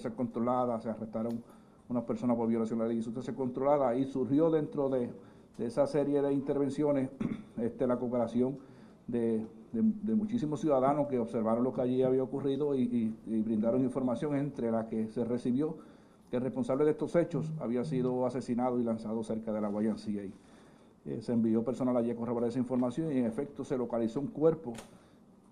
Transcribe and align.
ser 0.00 0.12
controlada, 0.12 0.80
se 0.80 0.90
arrestaron 0.90 1.42
unas 1.88 2.04
personas 2.04 2.36
por 2.36 2.48
violación 2.48 2.78
de 2.78 2.84
la 2.84 2.88
ley 2.88 3.00
de 3.00 3.22
ser 3.22 3.34
controlada 3.34 3.94
y 3.94 4.04
surgió 4.06 4.50
dentro 4.50 4.88
de, 4.88 5.10
esa 5.58 5.86
serie 5.86 6.20
de 6.22 6.32
intervenciones 6.32 7.10
este, 7.58 7.86
la 7.86 7.96
cooperación 7.96 8.58
de, 9.06 9.46
muchísimos 10.04 10.60
ciudadanos 10.60 11.08
que 11.08 11.18
observaron 11.18 11.64
lo 11.64 11.72
que 11.72 11.80
allí 11.80 12.02
había 12.02 12.22
ocurrido 12.22 12.74
y, 12.74 13.12
brindaron 13.26 13.82
información 13.82 14.36
entre 14.36 14.70
la 14.70 14.86
que 14.86 15.08
se 15.08 15.24
recibió 15.24 15.76
que 16.30 16.36
el 16.36 16.42
responsable 16.42 16.84
de 16.84 16.92
estos 16.92 17.14
hechos 17.16 17.52
había 17.60 17.84
sido 17.84 18.24
asesinado 18.24 18.80
y 18.80 18.84
lanzado 18.84 19.22
cerca 19.24 19.52
de 19.52 19.60
la 19.60 19.70
YMCA. 19.70 20.32
Eh, 21.06 21.20
se 21.20 21.32
envió 21.32 21.62
personal 21.64 21.96
allí 21.96 22.10
a 22.10 22.16
corroborar 22.16 22.48
esa 22.48 22.58
información 22.58 23.12
y 23.12 23.18
en 23.18 23.26
efecto 23.26 23.64
se 23.64 23.76
localizó 23.76 24.20
un 24.20 24.28
cuerpo 24.28 24.72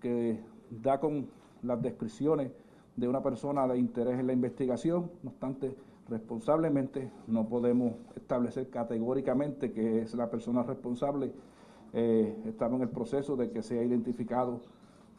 que 0.01 0.39
da 0.81 0.99
con 0.99 1.27
las 1.61 1.81
descripciones 1.81 2.51
de 2.95 3.07
una 3.07 3.21
persona 3.21 3.67
de 3.67 3.77
interés 3.77 4.19
en 4.19 4.27
la 4.27 4.33
investigación, 4.33 5.09
no 5.23 5.31
obstante, 5.31 5.75
responsablemente 6.09 7.11
no 7.27 7.47
podemos 7.47 7.93
establecer 8.15 8.69
categóricamente 8.69 9.71
que 9.71 10.01
es 10.01 10.13
la 10.15 10.29
persona 10.29 10.63
responsable. 10.63 11.31
Eh, 11.93 12.35
estamos 12.45 12.77
en 12.77 12.83
el 12.83 12.89
proceso 12.89 13.35
de 13.35 13.51
que 13.51 13.61
sea 13.61 13.83
identificado 13.83 14.61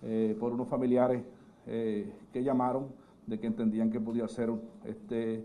eh, 0.02 0.36
por 0.38 0.52
unos 0.52 0.68
familiares 0.68 1.22
eh, 1.66 2.12
que 2.32 2.42
llamaron 2.42 2.88
de 3.26 3.40
que 3.40 3.46
entendían 3.46 3.90
que 3.90 4.00
podía 4.00 4.28
ser 4.28 4.50
este, 4.84 5.44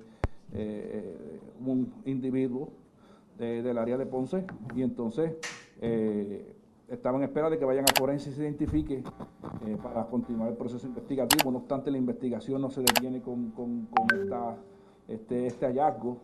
un 1.65 1.93
individuo 2.05 2.69
del 3.37 3.77
área 3.77 3.97
de 3.97 4.05
Ponce 4.05 4.43
y 4.75 4.81
entonces 4.81 5.31
estaban 6.91 7.21
en 7.21 7.29
espera 7.29 7.49
de 7.49 7.57
que 7.57 7.65
vayan 7.65 7.85
a 7.85 7.93
forense 7.97 8.29
y 8.29 8.33
se 8.33 8.43
identifique 8.43 9.03
para 9.83 10.05
continuar 10.05 10.49
el 10.49 10.57
proceso 10.57 10.87
investigativo. 10.87 11.51
No 11.51 11.59
obstante, 11.59 11.91
la 11.91 11.97
investigación 11.97 12.61
no 12.61 12.69
se 12.69 12.81
detiene 12.81 13.21
con, 13.21 13.51
con 13.51 13.87
esta 14.13 14.57
este, 15.09 15.47
este 15.47 15.65
hallazgo. 15.65 16.17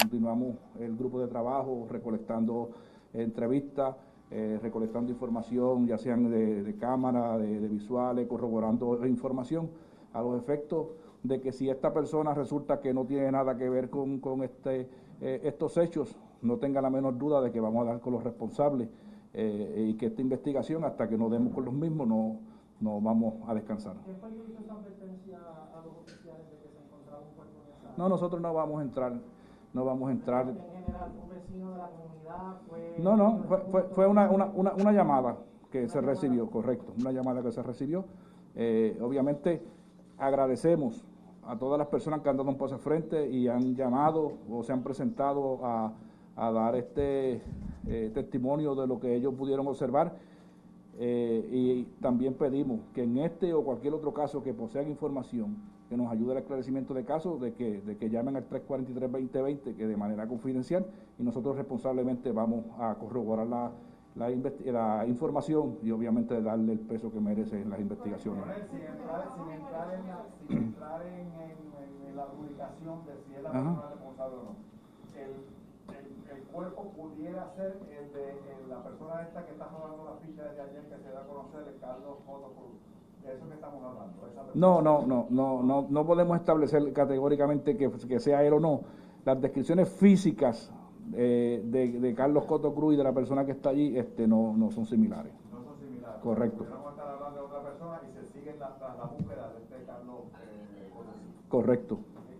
Continuamos 0.00 0.56
el 0.78 0.96
grupo 0.96 1.20
de 1.20 1.28
trabajo 1.28 1.86
recolectando 1.90 2.70
entrevistas, 3.12 3.96
eh, 4.30 4.58
recolectando 4.62 5.12
información, 5.12 5.86
ya 5.86 5.98
sean 5.98 6.30
de, 6.30 6.74
cámara, 6.78 7.36
de, 7.36 7.68
visuales, 7.68 8.26
corroborando 8.26 9.06
información 9.06 9.68
a 10.12 10.22
los 10.22 10.40
efectos 10.40 10.86
de 11.22 11.40
que 11.40 11.52
si 11.52 11.68
esta 11.68 11.92
persona 11.92 12.32
resulta 12.32 12.80
que 12.80 12.94
no 12.94 13.04
tiene 13.04 13.30
nada 13.30 13.58
que 13.58 13.68
ver 13.68 13.90
con, 13.90 14.42
este, 14.42 14.88
eh, 15.20 15.40
estos 15.44 15.76
hechos, 15.76 16.16
no 16.40 16.56
tenga 16.56 16.80
la 16.80 16.88
menor 16.88 17.18
duda 17.18 17.42
de 17.42 17.52
que 17.52 17.60
vamos 17.60 17.86
a 17.86 17.90
dar 17.90 18.00
con 18.00 18.14
los 18.14 18.24
responsables 18.24 18.88
eh, 19.32 19.86
y 19.88 19.94
que 19.94 20.06
esta 20.06 20.22
investigación, 20.22 20.84
hasta 20.84 21.08
que 21.08 21.16
nos 21.16 21.30
demos 21.30 21.52
con 21.54 21.64
los 21.64 21.74
mismos, 21.74 22.06
no, 22.08 22.38
no 22.80 23.00
vamos 23.00 23.34
a 23.48 23.54
descansar. 23.54 23.94
¿Qué 24.04 24.12
a 24.12 25.84
los 25.84 25.96
oficiales 25.98 26.50
de 26.50 26.56
que 26.58 26.68
se 26.68 26.78
encontraba 26.78 27.20
un 27.20 27.34
cuerpo 27.36 27.60
no, 27.96 28.08
nosotros 28.08 28.40
no 28.40 28.54
vamos 28.54 28.80
a 28.80 28.82
entrar, 28.82 29.12
no 29.72 29.84
vamos 29.84 30.08
a 30.08 30.12
entrar. 30.12 30.48
¿En 30.48 30.56
general, 30.56 31.12
un 31.22 31.28
vecino 31.28 31.72
de 31.72 31.78
la 31.78 31.88
comunidad 31.88 32.60
fue...? 32.68 32.96
No, 32.98 33.16
no, 33.16 33.42
fue, 33.70 33.82
fue, 33.90 34.06
una, 34.06 34.30
una, 34.30 34.46
una, 34.46 34.92
llamada 34.92 35.36
que 35.70 35.88
se 35.88 36.00
recibió, 36.00 36.50
correcto, 36.50 36.92
una 36.98 37.12
llamada 37.12 37.42
que 37.42 37.52
se 37.52 37.62
recibió. 37.62 38.04
Eh, 38.54 38.98
obviamente 39.00 39.62
agradecemos 40.18 41.04
a 41.44 41.56
todas 41.56 41.78
las 41.78 41.88
personas 41.88 42.20
que 42.20 42.28
han 42.28 42.36
dado 42.36 42.48
un 42.48 42.58
paso 42.58 42.74
al 42.74 42.80
frente 42.80 43.28
y 43.28 43.48
han 43.48 43.74
llamado 43.74 44.32
o 44.50 44.62
se 44.62 44.72
han 44.72 44.82
presentado 44.82 45.64
a, 45.64 45.92
a 46.36 46.50
dar 46.52 46.76
este 46.76 47.42
eh, 47.86 48.10
testimonio 48.12 48.74
de 48.74 48.86
lo 48.86 49.00
que 49.00 49.14
ellos 49.14 49.34
pudieron 49.34 49.66
observar. 49.68 50.16
Eh, 50.98 51.48
y 51.50 51.84
también 52.02 52.34
pedimos 52.34 52.80
que 52.94 53.04
en 53.04 53.18
este 53.18 53.54
o 53.54 53.64
cualquier 53.64 53.94
otro 53.94 54.12
caso 54.12 54.42
que 54.42 54.52
posean 54.52 54.88
información 54.88 55.56
que 55.88 55.96
nos 55.96 56.12
ayude 56.12 56.32
al 56.32 56.38
esclarecimiento 56.38 56.94
de 56.94 57.04
casos, 57.04 57.40
de 57.40 57.52
que, 57.54 57.80
de 57.80 57.96
que 57.96 58.08
llamen 58.08 58.36
al 58.36 58.48
343-2020, 58.48 59.74
que 59.74 59.86
de 59.88 59.96
manera 59.96 60.28
confidencial, 60.28 60.86
y 61.18 61.24
nosotros 61.24 61.56
responsablemente 61.56 62.30
vamos 62.30 62.64
a 62.78 62.94
corroborar 62.94 63.48
la, 63.48 63.72
la, 64.14 64.28
la 64.28 65.06
información 65.06 65.78
y 65.82 65.90
obviamente 65.90 66.40
darle 66.40 66.74
el 66.74 66.78
peso 66.78 67.10
que 67.10 67.18
merece 67.18 67.60
en 67.60 67.70
las 67.70 67.80
investigaciones. 67.80 68.44
Sin 68.70 68.80
entrar, 68.82 69.28
sin 69.34 69.50
entrar, 69.50 69.94
en, 69.94 70.06
la, 70.06 70.26
sin 70.46 70.58
entrar 70.58 71.02
en, 71.02 72.08
en, 72.08 72.16
la 72.16 72.26
publicación 72.26 73.04
de 73.06 73.12
si 73.26 73.34
es 73.34 73.42
la 73.42 73.50
persona 73.50 73.82
responsable 73.90 74.36
o 74.36 74.42
no, 74.44 74.54
el, 75.18 75.59
cuerpo 76.52 76.90
pudiera 76.96 77.50
ser 77.56 77.78
el 77.90 78.12
de 78.12 78.68
la 78.68 78.82
persona 78.82 79.22
esta 79.22 79.44
que 79.46 79.52
está 79.52 79.68
robando 79.68 80.04
la 80.04 80.26
ficha 80.26 80.44
de 80.44 80.60
ayer 80.60 80.82
que 80.88 80.98
se 80.98 81.10
da 81.10 81.20
a 81.20 81.26
conocer, 81.26 81.66
el 81.66 81.80
Carlos 81.80 82.18
Foto 82.26 82.52
Cruz 82.54 82.90
eso 83.24 83.48
que 83.48 83.54
estamos 83.54 83.82
hablando. 83.84 84.20
No, 84.54 84.82
no, 84.82 85.06
no, 85.06 85.26
no, 85.30 85.62
no, 85.62 85.86
no 85.88 86.06
podemos 86.06 86.36
establecer 86.38 86.92
categóricamente 86.92 87.76
que, 87.76 87.90
que 87.90 88.18
sea 88.18 88.42
él 88.44 88.54
o 88.54 88.60
no. 88.60 88.80
Las 89.24 89.40
descripciones 89.40 89.88
físicas 89.88 90.72
eh, 91.12 91.62
de, 91.64 92.00
de, 92.00 92.14
Carlos 92.14 92.44
Coto 92.46 92.74
Cruz 92.74 92.94
y 92.94 92.96
de 92.96 93.04
la 93.04 93.12
persona 93.12 93.44
que 93.44 93.52
está 93.52 93.70
allí 93.70 93.96
este, 93.98 94.26
no, 94.26 94.54
no 94.56 94.70
son 94.70 94.86
similares. 94.86 95.32
No 95.52 95.62
son 95.62 95.78
similares. 95.78 96.20
Correcto. 96.22 96.64
Estar 96.64 97.08
hablando 97.08 97.40
de 97.40 97.46
otra 97.46 97.62
persona 97.62 98.00
y 98.08 98.12
se 98.12 98.32
sigue 98.32 98.56
la, 98.58 98.76
la, 98.80 99.04
búsqueda 99.04 99.52
de 99.52 99.62
este 99.62 99.84
Carlos 99.86 100.16
eh, 100.42 100.90
Correcto. 101.48 101.98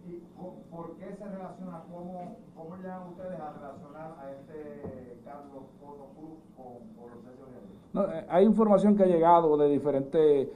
¿Y 0.08 0.22
por 0.70 0.96
qué 0.96 1.14
se 1.14 1.24
relaciona, 1.24 1.84
cómo, 1.92 2.36
cómo 2.60 2.76
llegan 2.76 3.08
ustedes 3.08 3.40
a 3.40 3.52
relacionar 3.52 4.16
a 4.20 4.30
este 4.32 5.20
Carlos 5.24 5.64
Cruz 5.80 6.38
con, 6.56 6.66
con 6.96 7.10
los 7.10 7.24
hechos 7.24 7.48
no, 7.92 8.04
eh, 8.04 8.26
Hay 8.28 8.44
información 8.44 8.96
que 8.96 9.04
ha 9.04 9.06
llegado 9.06 9.56
de 9.56 9.68
diferentes 9.68 10.48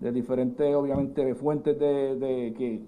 de 0.00 0.10
diferentes, 0.10 0.74
obviamente, 0.74 1.32
fuentes 1.36 1.78
de, 1.78 2.54
que 2.58 2.82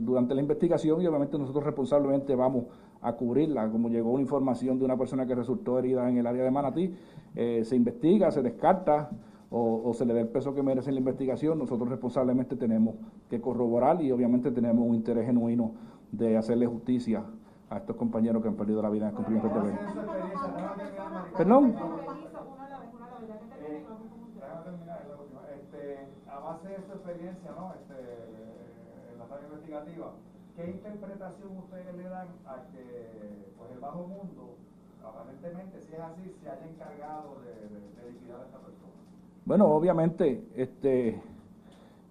durante 0.00 0.34
la 0.34 0.40
investigación 0.40 1.02
y 1.02 1.06
obviamente 1.06 1.38
nosotros 1.38 1.62
responsablemente 1.62 2.34
vamos 2.34 2.64
a 3.02 3.12
cubrirla. 3.12 3.70
Como 3.70 3.90
llegó 3.90 4.12
una 4.12 4.22
información 4.22 4.78
de 4.78 4.86
una 4.86 4.96
persona 4.96 5.26
que 5.26 5.34
resultó 5.34 5.78
herida 5.78 6.08
en 6.08 6.16
el 6.16 6.26
área 6.26 6.42
de 6.42 6.50
Manatí, 6.50 6.94
eh, 7.36 7.62
se 7.62 7.76
investiga, 7.76 8.30
se 8.30 8.40
descarta 8.40 9.10
o, 9.50 9.92
se 9.92 10.06
le 10.06 10.14
da 10.14 10.20
el 10.20 10.28
peso 10.28 10.54
que 10.54 10.62
merece 10.62 10.88
en 10.88 10.94
la 10.94 11.00
investigación, 11.00 11.58
nosotros 11.58 11.90
responsablemente 11.90 12.56
tenemos 12.56 12.94
que 13.28 13.38
corroborar 13.38 14.00
y 14.00 14.10
obviamente 14.10 14.50
tenemos 14.50 14.86
un 14.86 14.94
interés 14.94 15.26
genuino 15.26 15.72
de 16.10 16.38
hacerle 16.38 16.66
justicia 16.66 17.22
a 17.70 17.76
estos 17.76 17.96
compañeros 17.96 18.42
que 18.42 18.48
han 18.48 18.54
perdido 18.54 18.82
la 18.82 18.90
vida 18.90 19.08
en 19.08 19.14
cumplimiento 19.14 19.48
de 19.48 19.68
ley. 19.68 19.78
¿Perdón? 21.36 21.74
base 26.48 26.68
de 26.68 26.82
su 26.86 26.92
experiencia 26.92 27.50
¿no? 27.52 27.74
este, 27.74 27.98
en 29.12 29.18
la 29.18 29.24
área 29.24 29.48
investigativa, 29.48 30.12
¿qué 30.56 30.70
interpretación 30.70 31.58
ustedes 31.58 31.94
le 31.94 32.04
dan 32.04 32.28
a 32.46 32.64
que 32.72 33.52
pues, 33.58 33.70
el 33.72 33.80
bajo 33.80 34.06
mundo, 34.06 34.56
aparentemente, 35.04 35.82
si 35.82 35.92
es 35.92 36.00
así, 36.00 36.22
se 36.42 36.48
haya 36.48 36.66
encargado 36.66 37.36
de, 37.44 38.02
de, 38.02 38.12
liquidar 38.12 38.40
a 38.40 38.44
esta 38.44 38.58
persona? 38.58 38.92
Bueno, 39.44 39.66
obviamente, 39.66 40.42
este 40.56 41.20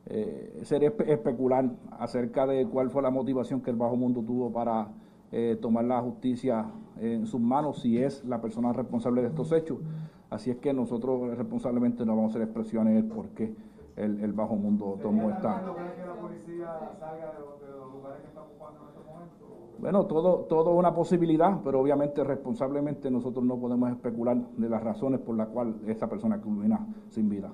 eh, 0.06 0.62
sería 0.64 0.94
especular 1.08 1.66
acerca 2.00 2.46
de 2.46 2.68
cuál 2.68 2.92
fue 2.92 3.02
la 3.02 3.10
motivación 3.10 3.62
que 3.62 3.72
el 3.72 3.76
bajo 3.76 3.96
mundo 3.96 4.22
tuvo 4.22 4.52
para 4.52 4.88
eh, 5.32 5.58
tomar 5.62 5.86
la 5.86 6.02
justicia 6.02 6.66
en 7.00 7.26
sus 7.26 7.40
manos 7.40 7.82
si 7.82 8.02
es 8.02 8.24
la 8.26 8.42
persona 8.42 8.74
responsable 8.74 9.22
de 9.22 9.28
estos 9.28 9.52
hechos. 9.52 9.80
Así 10.30 10.52
es 10.52 10.58
que 10.58 10.74
nosotros 10.74 11.38
responsablemente 11.38 12.06
no 12.06 12.16
vamos 12.16 12.32
a 12.32 12.38
hacer 12.38 12.42
expresiones 12.44 12.96
del 12.96 13.06
por 13.06 13.30
qué 13.30 13.56
el, 13.96 14.20
el 14.22 14.34
bajo 14.34 14.56
mundo 14.56 15.00
tomó 15.02 15.30
esta. 15.30 15.62
Bueno, 19.80 20.08
todo, 20.08 20.46
todo 20.50 20.72
una 20.72 20.94
posibilidad, 20.96 21.60
pero 21.64 21.80
obviamente 21.80 22.24
responsablemente 22.24 23.12
nosotros 23.12 23.46
no 23.46 23.60
podemos 23.60 23.92
especular 23.92 24.36
de 24.36 24.70
las 24.70 24.82
razones 24.84 25.20
por 25.20 25.36
las 25.38 25.50
cuales 25.50 25.76
esta 25.86 26.08
persona 26.10 26.42
culmina 26.42 26.80
sin 27.10 27.30
vida. 27.30 27.52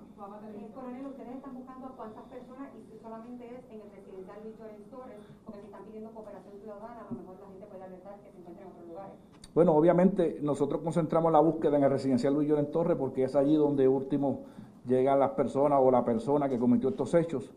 Coronel, 0.74 1.06
ustedes 1.06 1.36
están 1.36 1.54
buscando 1.54 1.88
a 1.88 1.92
cuántas 1.92 2.24
personas 2.26 2.70
y 2.80 2.92
si 2.92 2.98
solamente 2.98 3.46
es 3.46 3.64
en 3.70 3.82
el 3.82 3.92
residencial 3.92 4.40
Luis 4.44 4.90
Torres, 4.90 5.20
porque 5.46 5.60
si 5.60 5.66
están 5.68 5.84
pidiendo 5.84 6.12
cooperación 6.12 6.60
ciudadana, 6.60 7.02
a 7.02 7.14
lo 7.14 7.20
mejor 7.20 7.36
la 7.42 7.48
gente 7.48 7.66
puede 7.68 7.84
alertar 7.84 8.20
que 8.20 8.32
se 8.32 8.38
encuentren 8.40 8.68
en 8.68 8.74
otros 8.74 8.88
lugares. 8.88 9.16
Bueno, 9.54 9.76
obviamente 9.76 10.40
nosotros 10.42 10.82
concentramos 10.82 11.32
la 11.32 11.40
búsqueda 11.40 11.78
en 11.78 11.84
el 11.84 11.92
residencial 11.92 12.34
Luis 12.34 12.50
Llorens 12.50 12.72
Torres 12.72 12.98
porque 12.98 13.24
es 13.24 13.36
allí 13.36 13.56
donde 13.56 13.88
último 13.88 14.42
llegan 14.88 15.20
las 15.20 15.32
personas 15.32 15.80
o 15.82 15.92
la 15.92 16.04
persona 16.04 16.50
que 16.50 16.58
cometió 16.58 16.90
estos 16.90 17.14
hechos. 17.14 17.54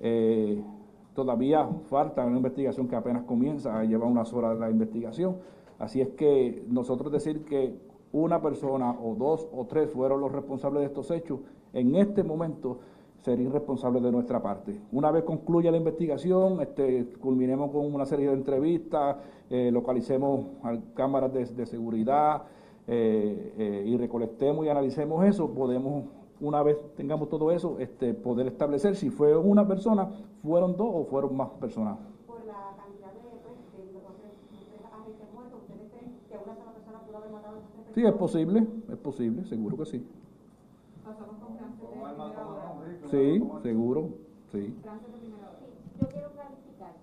Eh, 0.00 0.62
todavía 1.14 1.66
falta 1.88 2.26
una 2.26 2.36
investigación 2.36 2.88
que 2.88 2.96
apenas 2.96 3.22
comienza, 3.22 3.82
lleva 3.84 4.06
unas 4.06 4.30
horas 4.34 4.58
la 4.58 4.70
investigación. 4.70 5.38
Así 5.78 6.02
es 6.02 6.10
que 6.10 6.62
nosotros 6.68 7.10
decir 7.10 7.42
que 7.46 7.74
una 8.12 8.42
persona 8.42 8.90
o 9.02 9.14
dos 9.14 9.48
o 9.50 9.64
tres 9.64 9.90
fueron 9.90 10.20
los 10.20 10.32
responsables 10.32 10.80
de 10.80 10.86
estos 10.88 11.10
hechos, 11.10 11.40
en 11.72 11.94
este 11.94 12.22
momento 12.22 12.80
sería 13.22 13.48
irresponsable 13.48 14.00
de 14.00 14.10
nuestra 14.10 14.42
parte. 14.42 14.80
Una 14.92 15.10
vez 15.10 15.24
concluya 15.24 15.70
la 15.70 15.76
investigación, 15.76 16.60
este, 16.60 17.06
culminemos 17.20 17.70
con 17.70 17.92
una 17.92 18.06
serie 18.06 18.28
de 18.28 18.34
entrevistas, 18.34 19.16
eh, 19.50 19.70
localicemos 19.72 20.46
cámaras 20.94 21.32
de, 21.32 21.66
seguridad 21.66 22.42
eh, 22.86 23.84
y 23.86 23.96
recolectemos 23.96 24.64
y 24.64 24.68
analicemos 24.68 25.24
eso, 25.24 25.50
podemos 25.50 26.04
una 26.40 26.62
vez 26.62 26.78
tengamos 26.96 27.28
todo 27.28 27.52
eso, 27.52 27.78
este, 27.78 28.14
poder 28.14 28.46
establecer 28.46 28.96
si 28.96 29.10
fue 29.10 29.36
una 29.36 29.66
persona, 29.66 30.08
fueron 30.42 30.76
dos 30.76 30.88
o 30.90 31.04
fueron 31.04 31.36
más 31.36 31.50
personas. 31.50 31.98
Por 32.26 32.44
la 32.46 32.74
cantidad 32.76 33.12
de, 33.12 33.20
pues, 33.44 33.86
de 33.86 33.92
los 33.92 34.16
tres, 34.16 34.32
tres 34.48 34.92
agentes 34.92 35.26
muertos, 35.34 35.60
¿ustedes 35.60 35.92
creen 35.92 36.16
que 36.28 36.36
una 36.42 36.56
sola 36.56 36.72
persona 36.72 37.00
pudo 37.06 37.18
haber 37.18 37.30
matado 37.30 37.56
a 37.56 37.58
esas 37.58 37.70
tres 37.72 37.94
Sí, 37.94 38.06
es 38.06 38.12
posible, 38.14 38.66
es 38.90 38.98
posible, 38.98 39.44
seguro 39.44 39.76
que 39.76 39.84
sí. 39.84 40.06
Pasamos 41.04 41.36
con 41.36 41.56
Frances 41.56 41.80
de 41.80 41.86
primera 41.86 42.48
hora. 42.48 42.70
Sí, 43.10 43.42
seguro, 43.64 44.14
sí. 44.52 44.70
Yo 45.98 46.06
quiero 46.14 46.30
clarificar, 46.30 46.94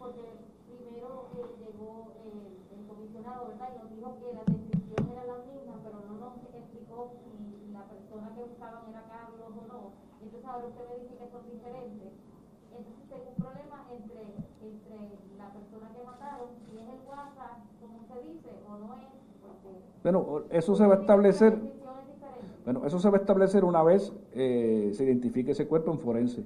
porque 0.00 0.24
primero 0.64 1.28
eh, 1.36 1.44
llegó 1.60 2.16
el, 2.24 2.88
comisionado, 2.88 3.52
¿verdad? 3.52 3.68
Y 3.68 3.78
nos 3.84 3.90
dijo 3.92 4.08
que 4.24 4.28
las 4.40 4.46
descripciones 4.48 5.04
eran 5.12 5.28
las 5.28 5.42
mismas, 5.52 5.76
pero 5.84 6.00
no 6.00 6.14
nos 6.16 6.32
explicó 6.48 7.12
si 7.20 7.72
la 7.76 7.84
persona 7.92 8.32
que 8.32 8.40
buscaban 8.40 8.88
era 8.88 9.04
Carlos 9.04 9.52
o 9.52 9.62
no. 9.68 9.80
Entonces 10.24 10.48
ahora 10.48 10.64
usted 10.64 10.84
me 10.88 10.96
dice 11.04 11.12
que 11.20 11.28
son 11.28 11.44
diferentes. 11.44 12.12
Entonces 12.72 13.04
tengo 13.04 13.28
un 13.28 13.36
problema 13.36 13.78
entre, 13.92 14.22
entre 14.64 14.96
la 15.36 15.48
persona 15.52 15.92
que 15.92 16.00
mataron, 16.08 16.48
si 16.64 16.72
es 16.72 16.88
el 16.88 17.04
WhatsApp, 17.04 17.68
como 17.84 18.00
se 18.08 18.16
dice, 18.32 18.48
o 18.64 18.80
no 18.80 18.96
es, 18.96 19.12
porque... 19.44 19.76
Bueno, 20.08 20.48
eso 20.48 20.72
se 20.72 20.88
va 20.88 20.96
a 20.96 21.00
establecer. 21.04 21.52
Bueno, 22.64 22.84
eso 22.84 22.98
se 22.98 23.08
va 23.08 23.16
a 23.16 23.20
establecer 23.20 23.64
una 23.64 23.82
vez 23.82 24.12
eh, 24.34 24.90
se 24.92 25.04
identifique 25.04 25.52
ese 25.52 25.66
cuerpo 25.66 25.92
en 25.92 25.98
forense. 25.98 26.44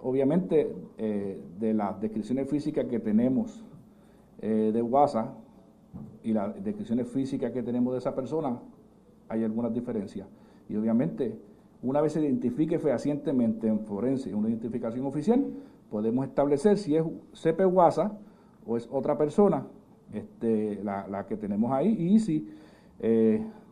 Obviamente, 0.00 0.72
eh, 0.98 1.40
de 1.58 1.74
las 1.74 2.00
descripciones 2.00 2.48
físicas 2.48 2.86
que 2.86 3.00
tenemos 3.00 3.64
eh, 4.40 4.70
de 4.72 4.82
WhatsApp 4.82 5.34
y 6.22 6.32
las 6.32 6.62
descripciones 6.62 7.08
físicas 7.08 7.52
que 7.52 7.62
tenemos 7.62 7.92
de 7.92 7.98
esa 7.98 8.14
persona, 8.14 8.58
hay 9.28 9.44
algunas 9.44 9.72
diferencias. 9.72 10.26
Y 10.68 10.76
obviamente, 10.76 11.38
una 11.82 12.00
vez 12.00 12.12
se 12.12 12.20
identifique 12.22 12.78
fehacientemente 12.78 13.68
en 13.68 13.80
forense 13.80 14.34
una 14.34 14.48
identificación 14.48 15.06
oficial, 15.06 15.44
podemos 15.90 16.26
establecer 16.26 16.78
si 16.78 16.96
es 16.96 17.04
CP 17.32 17.66
WhatsApp 17.66 18.12
o 18.66 18.76
es 18.76 18.88
otra 18.90 19.16
persona 19.16 19.66
este, 20.12 20.82
la, 20.82 21.06
la 21.08 21.26
que 21.26 21.36
tenemos 21.36 21.72
ahí 21.72 21.88
y 21.88 22.18
si 22.18 22.48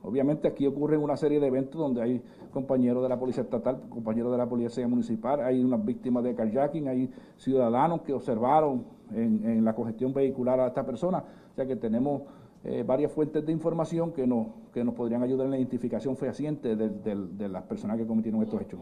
obviamente 0.04 0.46
aquí 0.48 0.66
ocurren 0.66 1.00
una 1.02 1.16
serie 1.16 1.40
de 1.40 1.46
eventos 1.46 1.80
donde 1.80 2.02
hay 2.02 2.22
compañeros 2.52 3.02
de 3.02 3.08
la 3.08 3.18
policía 3.18 3.42
estatal, 3.42 3.80
compañeros 3.88 4.30
de 4.32 4.38
la 4.38 4.46
policía 4.48 4.86
municipal, 4.86 5.40
hay 5.40 5.62
unas 5.64 5.84
víctimas 5.84 6.22
de 6.24 6.34
carjacking, 6.34 6.88
hay 6.88 7.10
ciudadanos 7.36 8.02
que 8.02 8.12
observaron 8.12 8.84
en, 9.12 9.64
la 9.64 9.74
congestión 9.74 10.12
vehicular 10.12 10.60
a 10.60 10.68
esta 10.68 10.84
persona, 10.84 11.24
o 11.52 11.54
sea 11.54 11.66
que 11.66 11.76
tenemos 11.76 12.22
eh, 12.64 12.82
varias 12.86 13.12
fuentes 13.12 13.44
de 13.44 13.52
información 13.52 14.12
que 14.12 14.26
nos, 14.26 14.46
que 14.72 14.82
nos 14.84 14.94
podrían 14.94 15.22
ayudar 15.22 15.44
en 15.46 15.50
la 15.50 15.58
identificación 15.58 16.16
fehaciente 16.16 16.76
de, 16.76 16.88
de- 16.88 17.26
de 17.36 17.48
las 17.48 17.62
personas 17.64 17.96
que 17.98 18.06
cometieron 18.06 18.42
estos 18.42 18.60
hechos. 18.62 18.80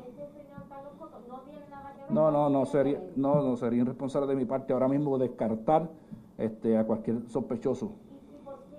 No 2.10 2.30
No, 2.30 2.50
no, 2.50 2.66
sería, 2.66 3.00
no, 3.16 3.42
no 3.42 3.56
sería 3.56 3.82
irresponsable 3.82 4.28
de 4.28 4.36
mi 4.36 4.44
parte 4.44 4.72
ahora 4.72 4.86
mismo 4.88 5.16
descartar 5.18 5.88
este, 6.36 6.76
a 6.76 6.84
cualquier 6.84 7.26
sospechoso. 7.28 7.92
¿Y, 8.10 8.36
y 8.36 8.38
por, 8.44 8.58
qué, 8.70 8.76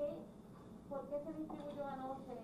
por 0.89 1.01
qué 1.09 1.15
se 1.25 1.31
distribuyó 1.39 1.83
anoche, 1.87 2.35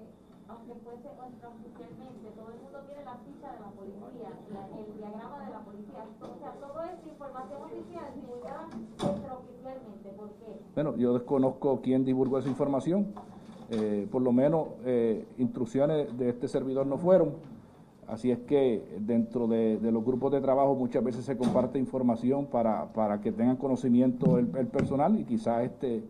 aunque 0.47 0.73
fuese 0.83 1.07
extraoficialmente? 1.07 2.27
Todo 2.35 2.49
el 2.49 2.59
mundo 2.63 2.79
tiene 2.87 3.03
la 3.05 3.15
ficha 3.23 3.53
de 3.53 3.59
la 3.59 3.69
policía, 3.71 4.29
de 5.13 5.51
la 5.51 5.59
policía. 5.59 6.05
O 6.21 6.39
sea, 6.39 6.51
todo 6.59 6.83
es 6.83 7.07
información 7.07 7.61
oficial 7.63 8.05
divulgada 8.15 8.67
extraoficialmente. 8.93 10.09
¿Por 10.17 10.29
qué? 10.33 10.59
Bueno, 10.75 10.95
yo 10.97 11.13
desconozco 11.13 11.81
quién 11.81 12.05
divulgó 12.05 12.39
esa 12.39 12.49
información. 12.49 13.07
Eh, 13.71 14.07
por 14.11 14.21
lo 14.21 14.31
menos 14.31 14.69
eh, 14.85 15.25
instrucciones 15.37 16.17
de 16.17 16.29
este 16.29 16.47
servidor 16.47 16.87
no 16.87 16.97
fueron. 16.97 17.33
Así 18.07 18.31
es 18.31 18.39
que 18.39 18.97
dentro 18.99 19.47
de, 19.47 19.77
de 19.77 19.91
los 19.91 20.03
grupos 20.03 20.31
de 20.31 20.41
trabajo 20.41 20.73
muchas 20.73 21.03
veces 21.03 21.25
se 21.25 21.37
comparte 21.37 21.77
información 21.77 22.47
para, 22.47 22.87
para 22.87 23.21
que 23.21 23.31
tengan 23.31 23.57
conocimiento 23.57 24.39
el, 24.39 24.49
el 24.57 24.67
personal 24.67 25.19
y 25.19 25.25
quizás 25.25 25.63
este 25.63 26.03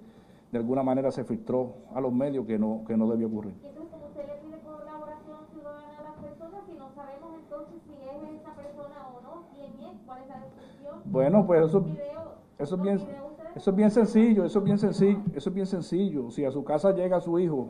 de 0.51 0.57
alguna 0.57 0.81
manera 0.81 1.11
se 1.11 1.23
filtró 1.25 1.73
a 1.93 2.01
los 2.01 2.13
medios 2.13 2.45
que 2.45 2.57
no, 2.57 2.83
que 2.87 2.95
no 2.95 3.07
debió 3.07 3.27
ocurrir. 3.27 3.53
Bueno, 11.11 11.45
pues 11.45 11.65
eso, 11.65 11.85
es 12.59 12.81
bien, 12.81 12.99
eso 13.55 13.69
es 13.71 13.75
bien 13.75 13.91
sencillo, 13.91 14.45
eso 14.45 14.59
es 14.59 14.65
bien 14.65 14.77
sencillo, 14.77 15.19
eso 15.35 15.49
es 15.49 15.55
bien 15.55 15.65
sencillo. 15.67 16.29
Si 16.31 16.45
a 16.45 16.51
su 16.51 16.63
casa 16.63 16.93
llega 16.93 17.19
su 17.19 17.39
hijo 17.39 17.67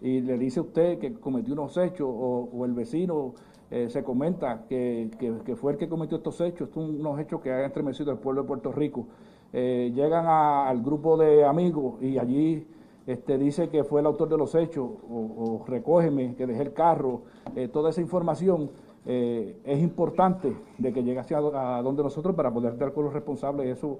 y 0.00 0.20
le 0.20 0.36
dice 0.38 0.60
a 0.60 0.62
usted 0.62 0.98
que 0.98 1.14
cometió 1.14 1.54
unos 1.54 1.76
hechos 1.76 2.08
o, 2.10 2.48
o 2.52 2.64
el 2.64 2.72
vecino 2.74 3.34
eh, 3.70 3.88
se 3.88 4.04
comenta 4.04 4.64
que, 4.68 5.10
que- 5.18 5.38
que 5.44 5.56
fue 5.56 5.72
el 5.72 5.78
que 5.78 5.88
cometió 5.88 6.18
estos 6.18 6.40
hechos, 6.42 6.68
estos 6.68 6.84
son 6.84 7.00
unos 7.00 7.18
hechos 7.20 7.40
que 7.40 7.50
han 7.50 7.60
estremecido 7.64 8.10
al 8.10 8.18
pueblo 8.18 8.42
de 8.42 8.48
Puerto 8.48 8.70
Rico, 8.70 9.06
eh, 9.54 9.90
llegan 9.94 10.26
a- 10.26 10.68
al 10.68 10.82
grupo 10.82 11.16
de 11.16 11.44
amigos 11.46 11.94
y 12.02 12.18
allí 12.18 12.66
este, 13.06 13.38
dice 13.38 13.68
que 13.70 13.82
fue 13.82 14.00
el 14.00 14.06
autor 14.06 14.28
de 14.28 14.36
los 14.36 14.54
hechos 14.54 14.88
o, 15.10 15.16
o 15.62 15.64
recógeme, 15.66 16.34
que 16.34 16.46
dejé 16.46 16.62
el 16.62 16.72
carro, 16.74 17.22
eh, 17.56 17.66
toda 17.68 17.90
esa 17.90 18.00
información 18.02 18.70
eh, 19.06 19.56
es 19.64 19.80
importante 19.82 20.56
de 20.78 20.92
que 20.92 21.18
hacia 21.18 21.38
a, 21.38 21.82
donde 21.82 22.02
nosotros 22.02 22.34
para 22.34 22.52
poder 22.52 22.76
dar 22.78 22.92
con 22.92 23.04
los 23.04 23.12
responsables. 23.12 23.66
Eso, 23.78 23.98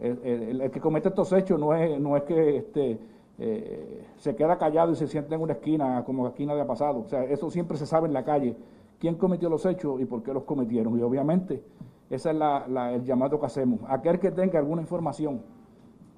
el, 0.00 0.70
que 0.70 0.80
comete 0.80 1.08
estos 1.08 1.32
hechos 1.32 1.58
no 1.58 1.74
es, 1.74 2.00
no 2.00 2.16
es 2.16 2.22
que 2.24 2.56
este, 2.56 2.98
eh, 3.38 4.06
se 4.16 4.34
queda 4.34 4.58
callado 4.58 4.92
y 4.92 4.96
se 4.96 5.06
sienta 5.06 5.34
en 5.34 5.40
una 5.42 5.52
esquina 5.54 6.02
como 6.04 6.26
aquí 6.26 6.46
nadie 6.46 6.62
ha 6.62 6.66
pasado. 6.66 7.00
O 7.00 7.08
sea, 7.08 7.24
eso 7.24 7.50
siempre 7.50 7.76
se 7.76 7.86
sabe 7.86 8.08
en 8.08 8.14
la 8.14 8.24
calle, 8.24 8.56
quién 8.98 9.14
cometió 9.16 9.48
los 9.48 9.64
hechos 9.66 10.00
y 10.00 10.04
por 10.04 10.22
qué 10.22 10.32
los 10.32 10.44
cometieron. 10.44 10.98
Y 10.98 11.02
obviamente, 11.02 11.62
ese 12.10 12.30
es 12.30 12.36
la- 12.36 12.66
la- 12.68 12.92
el 12.94 13.04
llamado 13.04 13.38
que 13.38 13.46
hacemos. 13.46 13.80
Aquel 13.88 14.18
que 14.18 14.30
tenga 14.30 14.58
alguna 14.58 14.82
información 14.82 15.42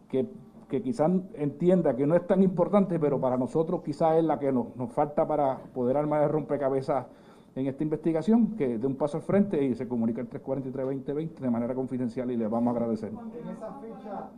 que, 0.08 0.26
que 0.68 0.80
quizás 0.80 1.10
entienda 1.34 1.94
que 1.94 2.06
no 2.06 2.14
es 2.16 2.26
tan 2.26 2.42
importante, 2.42 2.98
pero 2.98 3.20
para 3.20 3.36
nosotros 3.36 3.82
quizás 3.84 4.16
es 4.16 4.24
la 4.24 4.38
que 4.38 4.50
nos, 4.52 4.74
nos 4.76 4.90
falta 4.92 5.26
para 5.26 5.58
poder 5.74 5.96
armar 5.96 6.22
el 6.22 6.30
rompecabezas 6.30 7.06
en 7.54 7.66
esta 7.66 7.82
investigación, 7.82 8.56
que 8.56 8.78
dé 8.78 8.86
un 8.86 8.96
paso 8.96 9.18
al 9.18 9.22
frente 9.22 9.62
y 9.62 9.74
se 9.74 9.86
comunica 9.86 10.20
el 10.20 10.30
343-2020 10.30 11.34
de 11.34 11.50
manera 11.50 11.74
confidencial 11.74 12.30
y 12.30 12.36
le 12.36 12.46
vamos 12.46 12.72
a 12.72 12.76
agradecer. 12.76 13.10
En 13.10 13.48
esa 13.48 13.74
ficha, 13.74 14.30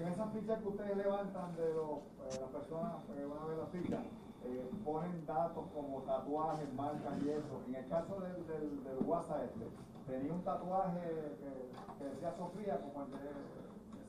en 0.00 0.08
esa 0.08 0.26
ficha 0.26 0.58
que 0.58 0.68
ustedes 0.68 0.96
levantan 0.96 1.54
de 1.56 1.74
los, 1.74 1.98
eh, 2.34 2.40
las 2.40 2.50
personas 2.50 2.92
que 3.06 3.24
van 3.24 3.38
a 3.38 3.46
ver 3.46 3.58
la 3.58 3.66
ficha, 3.66 4.00
eh, 4.44 4.70
ponen 4.84 5.24
datos 5.26 5.64
como 5.74 6.02
tatuajes, 6.02 6.72
marcas 6.74 7.12
y 7.24 7.30
eso. 7.30 7.60
En 7.68 7.74
el 7.76 7.88
caso 7.88 8.20
del, 8.20 8.46
del, 8.46 8.84
del 8.84 9.06
WhatsApp 9.06 9.44
este, 9.44 9.66
tenía 10.10 10.32
un 10.32 10.42
tatuaje 10.42 11.00
que, 11.38 12.04
que 12.04 12.10
decía 12.10 12.32
Sofía 12.32 12.80
como 12.80 13.04
el 13.06 13.10
de... 13.12 13.16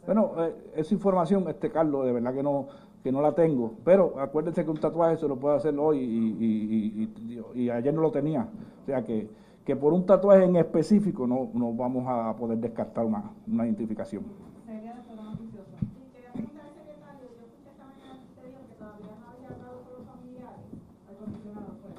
Bueno, 0.05 0.31
eh, 0.37 0.71
esa 0.75 0.93
información, 0.93 1.47
este 1.47 1.69
Carlos, 1.71 2.05
de 2.05 2.13
verdad 2.13 2.33
que 2.33 2.43
no 2.43 2.67
que 3.07 3.11
no 3.13 3.21
la 3.21 3.31
tengo, 3.33 3.71
pero 3.85 4.19
acuérdense 4.19 4.65
que 4.65 4.69
un 4.69 4.81
tatuaje 4.81 5.15
se 5.15 5.29
lo 5.29 5.37
puede 5.37 5.55
hacer 5.55 5.73
hoy 5.79 5.97
y, 5.99 6.35
y- 6.43 7.09
y- 7.23 7.41
y- 7.55 7.61
y 7.63 7.69
ayer 7.69 7.93
no 7.93 8.01
lo 8.01 8.11
tenía. 8.11 8.49
O 8.83 8.85
sea 8.85 9.01
que, 9.05 9.29
que 9.63 9.77
por 9.77 9.93
un 9.93 10.05
tatuaje 10.05 10.43
en 10.43 10.57
específico 10.57 11.25
no, 11.25 11.49
no 11.53 11.71
vamos 11.71 12.03
a 12.05 12.35
poder 12.35 12.57
descartar 12.57 13.05
una, 13.05 13.31
una 13.49 13.63
identificación. 13.65 14.23
Sería 14.65 14.93
de 14.93 15.01
programa 15.03 15.31
oficioso. 15.35 15.71
Y 15.79 16.11
quería 16.11 16.33
preguntar 16.33 16.65
al 16.67 16.73
secretario, 16.75 17.27
yo 17.31 17.45
escuché 17.47 17.69
esta 17.71 17.85
mañana 17.87 18.19
que 18.19 18.27
usted 18.27 18.43
dijo 18.51 18.59
que 18.67 18.75
todavía 18.75 19.15
no 19.15 19.27
había 19.31 19.49
hablado 19.55 19.77
con 19.87 19.93
los 19.95 20.05
familiares. 20.11 20.67
Al 21.07 21.15
comisionado, 21.15 21.67
al 21.79 21.95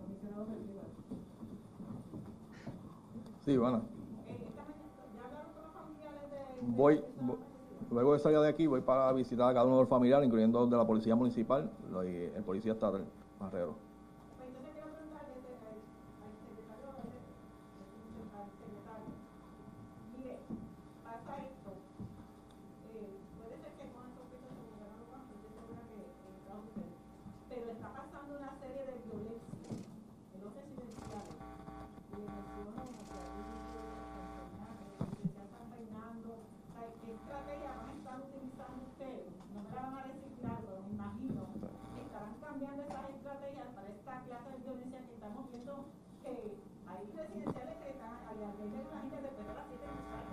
comisionado 0.00 0.44
del 0.48 0.56
tribunal. 0.64 0.88
Sí, 3.44 3.56
bueno. 3.58 3.76
Eh, 4.24 4.40
Voy, 6.62 6.94
esta 6.94 7.04
persona? 7.04 7.28
vo- 7.28 7.47
luego 7.90 8.12
de 8.12 8.18
salir 8.18 8.38
de 8.40 8.48
aquí, 8.48 8.66
voy 8.66 8.80
para 8.80 9.12
visitar 9.12 9.50
a 9.50 9.54
cada 9.54 9.64
uno 9.64 9.76
de 9.76 9.82
los 9.82 9.88
familiares, 9.88 10.26
incluyendo 10.26 10.66
de 10.66 10.76
la 10.76 10.86
policía 10.86 11.14
municipal 11.14 11.70
el 12.02 12.44
policía 12.44 12.72
estatal, 12.72 13.04
Marrero. 13.40 13.87
París 46.98 47.14
presidencial 47.14 47.62
decretará 47.78 48.26
a 48.26 48.34
la 48.34 48.50
ley 48.58 48.74
la 48.74 48.98
gente 48.98 49.22
después 49.22 49.46
de 49.46 49.54
las 49.54 49.66
7 49.70 49.86
de 49.86 49.94
la 49.94 50.26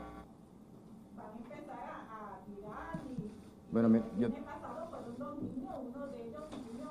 Van 1.13 1.29
a 1.29 1.37
empezar 1.37 1.85
a, 2.09 2.41
tirar 2.41 2.97
y. 3.05 3.29
Bueno, 3.71 3.89
me, 3.89 4.01
yo... 4.17 4.27
El 4.33 4.41
pasado 4.41 4.89
por 4.89 5.05
unos 5.05 5.43
niños, 5.45 5.73
uno 5.77 6.07
de 6.07 6.25
ellos, 6.25 6.41
un 6.49 6.65
niño 6.73 6.89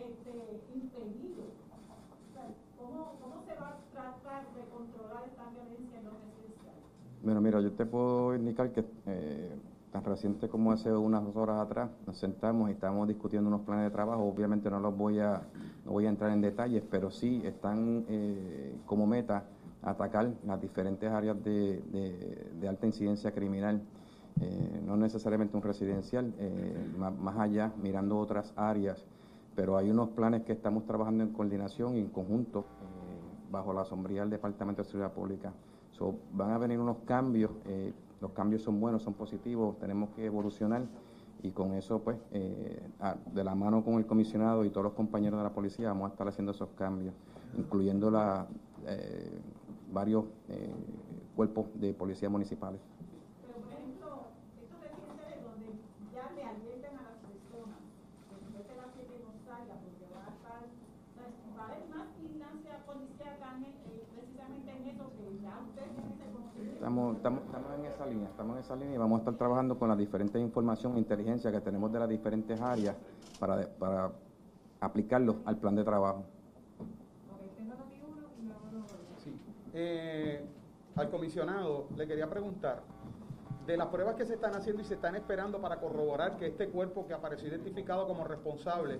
este, 0.00 0.32
impedido. 0.72 1.52
O 1.52 2.32
sea, 2.32 2.48
¿cómo, 2.80 3.20
¿Cómo 3.20 3.44
se 3.44 3.54
va 3.60 3.68
a 3.68 3.80
tratar 3.92 4.48
de 4.56 4.62
controlar 4.72 5.28
esta 5.28 5.44
violencia 5.52 6.00
no 6.00 6.16
residencial? 6.16 6.80
Bueno, 7.22 7.40
mira, 7.42 7.60
yo 7.60 7.72
te 7.72 7.84
puedo 7.84 8.34
indicar 8.34 8.72
que. 8.72 8.84
Eh, 9.04 9.52
tan 9.92 10.04
reciente 10.04 10.48
como 10.48 10.72
hace 10.72 10.92
unas 10.92 11.24
horas 11.34 11.60
atrás 11.60 11.90
nos 12.06 12.16
sentamos 12.16 12.68
y 12.68 12.72
estamos 12.72 13.08
discutiendo 13.08 13.48
unos 13.48 13.62
planes 13.62 13.84
de 13.84 13.90
trabajo. 13.90 14.22
Obviamente 14.22 14.70
no 14.70 14.78
los 14.78 14.96
voy 14.96 15.18
a, 15.18 15.42
no 15.84 15.92
voy 15.92 16.06
a 16.06 16.08
entrar 16.08 16.30
en 16.30 16.40
detalles, 16.40 16.82
pero 16.90 17.10
sí 17.10 17.42
están 17.44 18.04
eh, 18.08 18.76
como 18.86 19.06
meta 19.06 19.44
atacar 19.82 20.30
las 20.46 20.60
diferentes 20.60 21.10
áreas 21.10 21.42
de, 21.42 21.82
de- 22.60 22.68
alta 22.68 22.86
incidencia 22.86 23.32
criminal. 23.32 23.80
Eh, 24.40 24.82
no 24.86 24.96
necesariamente 24.96 25.56
un 25.56 25.62
residencial, 25.62 26.32
eh, 26.38 26.86
más, 26.98 27.36
allá, 27.38 27.72
mirando 27.82 28.18
otras 28.18 28.52
áreas, 28.56 29.04
pero 29.56 29.76
hay 29.76 29.90
unos 29.90 30.10
planes 30.10 30.42
que 30.42 30.52
estamos 30.52 30.86
trabajando 30.86 31.24
en 31.24 31.30
coordinación 31.30 31.96
y 31.96 32.00
en 32.00 32.08
conjunto 32.08 32.64
bajo 33.50 33.72
la 33.72 33.84
sombría 33.84 34.20
del 34.20 34.30
Departamento 34.30 34.82
de 34.82 34.88
Seguridad 34.88 35.12
Pública. 35.12 35.52
Van 36.32 36.52
a 36.52 36.58
venir 36.58 36.78
unos 36.78 36.98
cambios, 37.04 37.50
los 38.20 38.32
cambios 38.32 38.62
son 38.62 38.80
buenos, 38.80 39.02
son 39.02 39.14
positivos, 39.14 39.78
tenemos 39.78 40.10
que 40.10 40.26
evolucionar 40.26 40.82
y 41.42 41.52
con 41.52 41.72
eso, 41.74 42.00
pues, 42.00 42.18
eh, 42.32 42.82
de 43.32 43.44
la 43.44 43.54
mano 43.54 43.82
con 43.82 43.94
el 43.94 44.06
comisionado 44.06 44.64
y 44.64 44.70
todos 44.70 44.84
los 44.84 44.92
compañeros 44.92 45.40
de 45.40 45.44
la 45.44 45.54
policía 45.54 45.88
vamos 45.88 46.10
a 46.10 46.12
estar 46.12 46.28
haciendo 46.28 46.52
esos 46.52 46.68
cambios, 46.76 47.14
incluyendo 47.56 48.10
la, 48.10 48.46
eh, 48.86 49.40
varios 49.92 50.24
eh, 50.48 50.70
cuerpos 51.34 51.66
de 51.74 51.92
policía 51.94 52.28
municipales. 52.28 52.80
Pero, 53.42 53.58
por 53.58 53.72
ejemplo, 53.72 54.08
estos 54.60 54.78
residenciales 54.80 55.40
donde 55.42 55.66
ya 56.14 56.30
le 56.36 56.42
advierten 56.44 56.94
a 56.94 57.02
las 57.10 57.18
personas 57.24 57.80
que 58.28 58.36
después 58.36 58.64
de 58.68 58.76
las 58.76 58.90
siete 58.94 59.14
no 59.24 59.32
salga 59.42 59.74
porque 59.82 60.04
va 60.14 60.22
a 60.28 60.32
estar, 60.36 60.62
¿sabes? 61.16 61.34
va 61.56 61.62
a 61.62 61.66
haber 61.72 61.84
más 61.90 62.06
vigilancia 62.20 62.84
policíaca 62.86 63.56
en, 63.56 63.64
eh, 63.64 64.04
precisamente 64.14 64.68
en 64.70 64.82
eso 64.94 65.04
que 65.16 65.26
ya 65.42 65.58
ustedes 65.64 65.90
tienen 65.96 66.12
ese 66.14 66.26
conocimiento. 66.30 66.76
Estamos, 66.78 67.16
estamos, 67.16 67.40
estamos 67.44 67.70
en 67.74 67.84
esa 67.84 67.98
línea, 68.10 68.28
estamos 68.28 68.56
en 68.56 68.60
esa 68.62 68.76
línea 68.76 68.94
y 68.96 68.98
vamos 68.98 69.18
a 69.18 69.20
estar 69.20 69.34
trabajando 69.36 69.78
con 69.78 69.88
las 69.88 69.96
diferentes 69.96 70.40
información 70.40 70.96
e 70.96 70.98
inteligencia 70.98 71.50
que 71.50 71.60
tenemos 71.60 71.92
de 71.92 71.98
las 71.98 72.08
diferentes 72.08 72.60
áreas 72.60 72.96
para, 73.38 73.68
para 73.68 74.10
aplicarlo 74.80 75.36
al 75.44 75.56
plan 75.56 75.76
de 75.76 75.84
trabajo. 75.84 76.24
Sí. 79.22 79.34
Eh, 79.74 80.44
al 80.96 81.10
comisionado 81.10 81.86
le 81.96 82.06
quería 82.06 82.28
preguntar, 82.28 82.82
de 83.66 83.76
las 83.76 83.88
pruebas 83.88 84.16
que 84.16 84.26
se 84.26 84.34
están 84.34 84.54
haciendo 84.54 84.82
y 84.82 84.84
se 84.84 84.94
están 84.94 85.14
esperando 85.14 85.60
para 85.60 85.78
corroborar 85.78 86.36
que 86.36 86.46
este 86.46 86.68
cuerpo 86.68 87.06
que 87.06 87.14
apareció 87.14 87.48
identificado 87.48 88.06
como 88.06 88.24
responsable, 88.24 88.98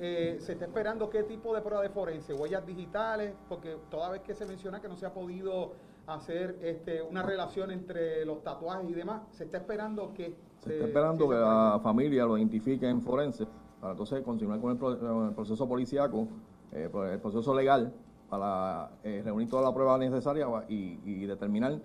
eh, 0.00 0.38
se 0.40 0.52
está 0.52 0.64
esperando 0.64 1.08
qué 1.08 1.22
tipo 1.22 1.54
de 1.54 1.60
prueba 1.60 1.82
de 1.82 1.90
forense, 1.90 2.32
huellas 2.34 2.66
digitales, 2.66 3.34
porque 3.48 3.76
toda 3.90 4.10
vez 4.10 4.22
que 4.22 4.34
se 4.34 4.46
menciona 4.46 4.80
que 4.80 4.88
no 4.88 4.96
se 4.96 5.06
ha 5.06 5.12
podido 5.12 5.74
hacer 6.08 6.58
este, 6.62 7.02
una 7.02 7.22
relación 7.22 7.70
entre 7.70 8.24
los 8.24 8.42
tatuajes 8.42 8.88
y 8.88 8.94
demás, 8.94 9.22
se 9.30 9.44
está 9.44 9.58
esperando 9.58 10.12
que... 10.14 10.34
Se 10.60 10.72
está 10.72 10.86
esperando 10.86 11.28
que 11.28 11.36
la 11.36 11.78
familia 11.82 12.24
lo 12.24 12.36
identifique 12.36 12.88
en 12.88 13.00
forense 13.00 13.46
para 13.80 13.92
entonces 13.92 14.22
continuar 14.22 14.60
con 14.60 14.72
el, 14.72 14.78
pro- 14.78 14.98
con 14.98 15.28
el 15.28 15.34
proceso 15.34 15.68
policíaco, 15.68 16.26
eh, 16.72 16.88
pues, 16.90 17.12
el 17.12 17.20
proceso 17.20 17.54
legal, 17.54 17.92
para 18.28 18.90
eh, 19.04 19.22
reunir 19.24 19.48
toda 19.48 19.62
la 19.62 19.72
prueba 19.72 19.96
necesaria 19.98 20.46
y, 20.68 20.98
y 21.04 21.26
determinar 21.26 21.78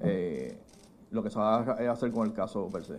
eh, 0.00 0.58
lo 1.10 1.22
que 1.22 1.30
se 1.30 1.38
va 1.38 1.56
a 1.58 1.90
hacer 1.90 2.12
con 2.12 2.26
el 2.26 2.32
caso 2.32 2.68
per 2.68 2.84
se. 2.84 2.98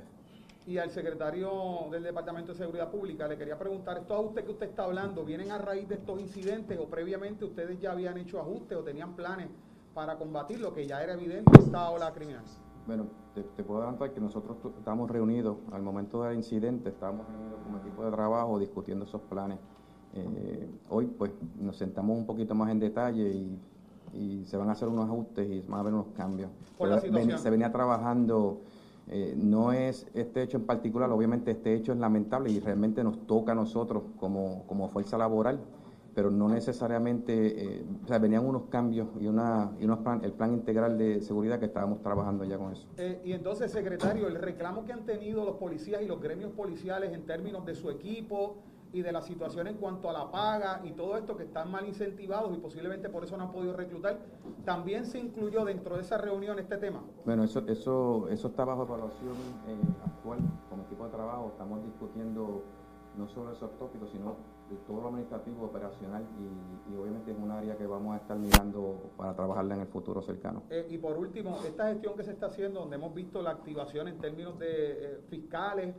Y 0.66 0.78
al 0.78 0.90
secretario 0.92 1.88
del 1.92 2.04
Departamento 2.04 2.54
de 2.54 2.58
Seguridad 2.58 2.90
Pública 2.90 3.28
le 3.28 3.38
quería 3.38 3.60
preguntar, 3.60 3.98
¿estos 3.98 4.18
ajustes 4.18 4.46
que 4.46 4.52
usted 4.52 4.70
está 4.70 4.86
hablando 4.86 5.24
vienen 5.26 5.52
a 5.52 5.58
raíz 5.58 5.90
de 5.90 5.96
estos 5.96 6.20
incidentes 6.22 6.80
o 6.80 6.86
previamente 6.86 7.44
ustedes 7.44 7.80
ya 7.82 7.92
habían 7.92 8.18
hecho 8.18 8.40
ajustes 8.40 8.78
o 8.78 8.82
tenían 8.82 9.14
planes 9.14 9.50
para 9.94 10.18
combatir 10.18 10.60
lo 10.60 10.74
que 10.74 10.88
ya 10.88 11.04
era 11.04 11.14
evidente 11.14 11.52
esta 11.60 11.90
ola 11.90 12.12
criminal? 12.14 12.44
Bueno, 12.88 13.06
te, 13.34 13.44
te 13.44 13.64
puedo 13.64 13.82
adelantar 13.82 14.12
que 14.12 14.20
nosotros 14.20 14.58
estamos 14.78 15.10
reunidos 15.10 15.58
al 15.72 15.82
momento 15.82 16.24
del 16.24 16.36
incidente, 16.36 16.90
estábamos 16.90 17.28
reunidos 17.28 17.60
como 17.64 17.78
equipo 17.78 18.04
de 18.04 18.12
trabajo 18.12 18.60
discutiendo 18.60 19.06
esos 19.06 19.22
planes. 19.22 19.60
Eh, 20.16 20.70
hoy 20.90 21.06
pues 21.08 21.32
nos 21.60 21.78
sentamos 21.78 22.18
un 22.18 22.26
poquito 22.26 22.54
más 22.54 22.70
en 22.70 22.80
detalle 22.80 23.30
y, 23.30 23.60
y 24.14 24.46
se 24.46 24.58
van 24.58 24.70
a 24.70 24.74
hacer 24.74 24.88
unos 24.90 25.06
ajustes 25.06 25.48
y 25.50 25.62
van 25.62 25.78
a 25.78 25.80
haber 25.82 25.94
unos 25.94 26.08
cambios. 26.16 26.50
Por 26.78 26.90
la 26.90 26.96
Pero 27.00 27.14
ven- 27.14 27.22
situación. 27.24 27.40
se 27.40 27.50
venía 27.50 27.72
trabajando, 27.72 28.62
eh, 29.08 29.34
no 29.38 29.72
es 29.72 30.06
este 30.14 30.44
hecho 30.44 30.58
en 30.58 30.66
particular, 30.66 31.10
obviamente 31.12 31.52
este 31.52 31.74
hecho 31.76 31.94
es 31.94 32.00
lamentable 32.00 32.52
y 32.52 32.60
realmente 32.60 33.04
nos 33.04 33.26
toca 33.26 33.54
a 33.54 33.56
nosotros 33.56 34.04
como, 34.20 34.64
como 34.68 34.90
fuerza 34.90 35.18
laboral, 35.18 35.60
pero 36.14 36.30
no 36.30 36.48
necesariamente, 36.48 37.78
eh, 37.80 37.86
o 38.04 38.08
sea, 38.08 38.20
venían 38.20 38.46
unos 38.46 38.64
cambios 38.70 39.08
y, 39.20 39.28
una, 39.28 39.72
y 39.80 39.86
unos 39.86 40.00
plan, 40.00 40.22
el 40.24 40.34
plan 40.34 40.54
integral 40.54 40.98
de 40.98 41.22
seguridad 41.22 41.60
que 41.60 41.66
estábamos 41.66 42.02
trabajando 42.02 42.44
ya 42.44 42.58
con 42.58 42.72
eso. 42.72 42.88
Eh, 42.98 43.22
y 43.24 43.34
entonces, 43.34 43.72
secretario, 43.72 44.28
el 44.28 44.36
reclamo 44.36 44.86
que 44.86 44.94
han 44.94 45.06
tenido 45.06 45.44
los 45.44 45.56
policías 45.56 46.02
y 46.02 46.06
los 46.06 46.22
gremios 46.22 46.52
policiales 46.52 47.14
en 47.14 47.26
términos 47.26 47.66
de 47.66 47.76
su 47.76 47.90
equipo 47.90 48.58
y 48.92 49.02
de 49.02 49.12
la 49.12 49.22
situación 49.22 49.66
en 49.66 49.78
cuanto 49.78 50.08
a 50.08 50.14
la 50.14 50.30
paga 50.30 50.82
y 50.84 50.92
todo 50.92 51.18
esto 51.18 51.36
que 51.36 51.44
están 51.44 51.72
mal 51.72 51.88
incentivados 51.88 52.56
y 52.56 52.60
posiblemente 52.60 53.10
por 53.10 53.24
eso 53.24 53.36
no 53.36 53.46
han 53.46 53.52
podido 53.52 53.74
reclutar, 53.74 54.20
también 54.66 55.08
se 55.08 55.18
incluyó 55.18 55.66
dentro 55.66 55.96
de 55.96 56.04
esa 56.04 56.20
reunión 56.20 56.60
este 56.60 56.78
tema. 56.78 57.02
Bueno, 57.26 57.44
eso, 57.44 57.64
eso, 57.68 58.28
eso 58.30 58.48
está 58.50 58.64
bajo 58.66 58.84
evaluación 58.84 59.34
eh, 59.68 59.76
actual 60.06 60.40
como 60.70 60.84
equipo 60.84 61.06
de 61.06 61.10
trabajo. 61.10 61.48
Estamos 61.54 61.84
discutiendo 61.84 62.64
no 63.18 63.28
solo 63.28 63.52
esos 63.52 63.78
tópicos, 63.78 64.10
sino 64.12 64.36
de 64.70 64.78
todo 64.88 65.02
lo 65.02 65.08
administrativo, 65.10 65.66
operacional 65.66 66.24
y, 66.40 66.94
y 66.94 66.98
obviamente 66.98 67.32
es 67.32 67.38
un 67.38 67.52
área 67.52 67.78
que 67.78 67.86
vamos 67.86 68.16
a 68.16 68.18
estar 68.18 68.38
mirando 68.38 69.12
para 69.18 69.36
trabajarla 69.36 69.76
en 69.76 69.82
el 69.82 69.88
futuro 69.88 70.22
cercano. 70.22 70.64
Eh, 70.70 70.88
y 70.90 70.98
por 70.98 71.18
último, 71.18 71.58
esta 71.66 71.90
gestión 71.90 72.16
que 72.16 72.24
se 72.24 72.32
está 72.32 72.48
haciendo, 72.48 72.80
donde 72.80 72.96
hemos 72.96 73.14
visto 73.14 73.42
la 73.42 73.52
activación 73.52 74.08
en 74.08 74.18
términos 74.18 74.58
de 74.58 74.68
eh, 74.70 75.22
fiscales 75.30 75.96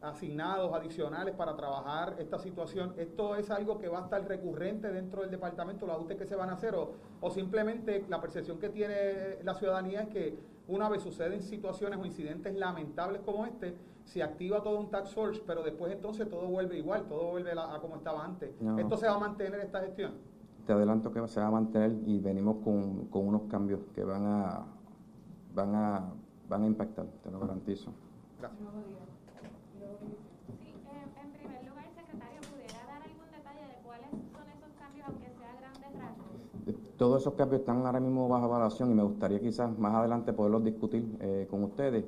asignados 0.00 0.72
adicionales 0.72 1.34
para 1.34 1.56
trabajar 1.56 2.16
esta 2.18 2.38
situación, 2.38 2.94
¿esto 2.96 3.34
es 3.36 3.50
algo 3.50 3.78
que 3.78 3.88
va 3.88 3.98
a 3.98 4.02
estar 4.02 4.26
recurrente 4.26 4.90
dentro 4.90 5.22
del 5.22 5.30
departamento, 5.30 5.86
los 5.86 5.96
ajustes 5.96 6.16
que 6.16 6.26
se 6.26 6.36
van 6.36 6.50
a 6.50 6.52
hacer 6.54 6.74
o, 6.74 6.92
o 7.20 7.30
simplemente 7.30 8.04
la 8.08 8.20
percepción 8.20 8.58
que 8.58 8.68
tiene 8.68 9.42
la 9.42 9.54
ciudadanía 9.54 10.02
es 10.02 10.08
que 10.08 10.38
una 10.68 10.88
vez 10.88 11.02
suceden 11.02 11.40
situaciones 11.40 11.98
o 11.98 12.04
incidentes 12.04 12.54
lamentables 12.54 13.22
como 13.22 13.46
este, 13.46 13.74
se 14.04 14.22
activa 14.22 14.62
todo 14.62 14.78
un 14.78 14.90
tax 14.90 15.14
force, 15.14 15.42
pero 15.46 15.62
después 15.62 15.92
entonces 15.92 16.28
todo 16.28 16.46
vuelve 16.46 16.78
igual, 16.78 17.06
todo 17.08 17.30
vuelve 17.30 17.52
a, 17.52 17.74
a 17.74 17.80
como 17.80 17.96
estaba 17.96 18.24
antes. 18.24 18.50
No. 18.60 18.78
¿Esto 18.78 18.96
se 18.96 19.06
va 19.06 19.14
a 19.14 19.18
mantener 19.18 19.60
esta 19.60 19.80
gestión? 19.80 20.12
Te 20.66 20.72
adelanto 20.74 21.10
que 21.10 21.26
se 21.26 21.40
va 21.40 21.46
a 21.46 21.50
mantener 21.50 21.96
y 22.06 22.20
venimos 22.20 22.62
con, 22.62 23.06
con 23.06 23.26
unos 23.26 23.42
cambios 23.50 23.80
que 23.94 24.04
van 24.04 24.26
a, 24.26 24.66
van 25.54 25.74
a, 25.74 26.12
van 26.48 26.62
a 26.62 26.66
impactar, 26.66 27.06
te 27.22 27.30
lo 27.30 27.40
garantizo. 27.40 27.90
Gracias. 28.38 28.60
Sí, 30.58 30.68
eh, 30.68 31.22
en 31.22 31.30
primer 31.32 31.64
lugar, 31.66 31.86
secretario, 31.94 32.40
¿pudiera 32.52 32.84
dar 32.86 33.02
algún 33.02 33.30
detalle 33.32 33.66
de 33.66 33.76
cuáles 33.84 34.10
son 34.10 34.48
esos 34.48 34.72
cambios, 34.78 35.06
aunque 35.08 35.30
sea 35.30 35.50
a 35.52 35.56
grandes 35.56 35.92
rasgos? 35.98 36.87
Todos 36.98 37.22
esos 37.22 37.34
cambios 37.34 37.60
están 37.60 37.86
ahora 37.86 38.00
mismo 38.00 38.28
bajo 38.28 38.46
evaluación 38.46 38.90
y 38.90 38.94
me 38.94 39.04
gustaría 39.04 39.38
quizás 39.40 39.78
más 39.78 39.94
adelante 39.94 40.32
poderlos 40.32 40.64
discutir 40.64 41.16
eh, 41.20 41.46
con 41.48 41.62
ustedes, 41.62 42.04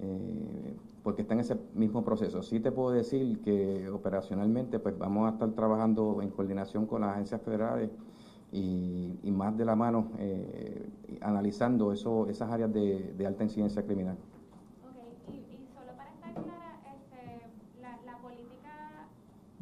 eh, 0.00 0.76
porque 1.04 1.22
está 1.22 1.34
en 1.34 1.40
ese 1.40 1.56
mismo 1.74 2.04
proceso. 2.04 2.42
Sí 2.42 2.58
te 2.58 2.72
puedo 2.72 2.90
decir 2.90 3.40
que 3.42 3.88
operacionalmente 3.88 4.80
pues 4.80 4.98
vamos 4.98 5.30
a 5.30 5.34
estar 5.34 5.50
trabajando 5.52 6.20
en 6.20 6.30
coordinación 6.30 6.84
con 6.86 7.02
las 7.02 7.12
agencias 7.12 7.40
federales 7.42 7.90
y, 8.50 9.30
más 9.30 9.56
de 9.56 9.64
la 9.64 9.76
mano 9.76 10.10
eh, 10.18 10.88
analizando 11.20 11.92
eso, 11.92 12.28
esas 12.28 12.50
áreas 12.50 12.72
de 12.72 13.24
alta 13.26 13.44
incidencia 13.44 13.84
criminal. 13.84 14.16
Ok, 14.82 14.98
y, 15.28 15.32
y 15.32 15.66
solo 15.74 15.90
para 15.96 16.10
estar 16.10 16.32
clara, 16.32 16.70
este, 16.94 17.50
la, 17.82 17.98
la 18.06 18.18
política, 18.18 19.10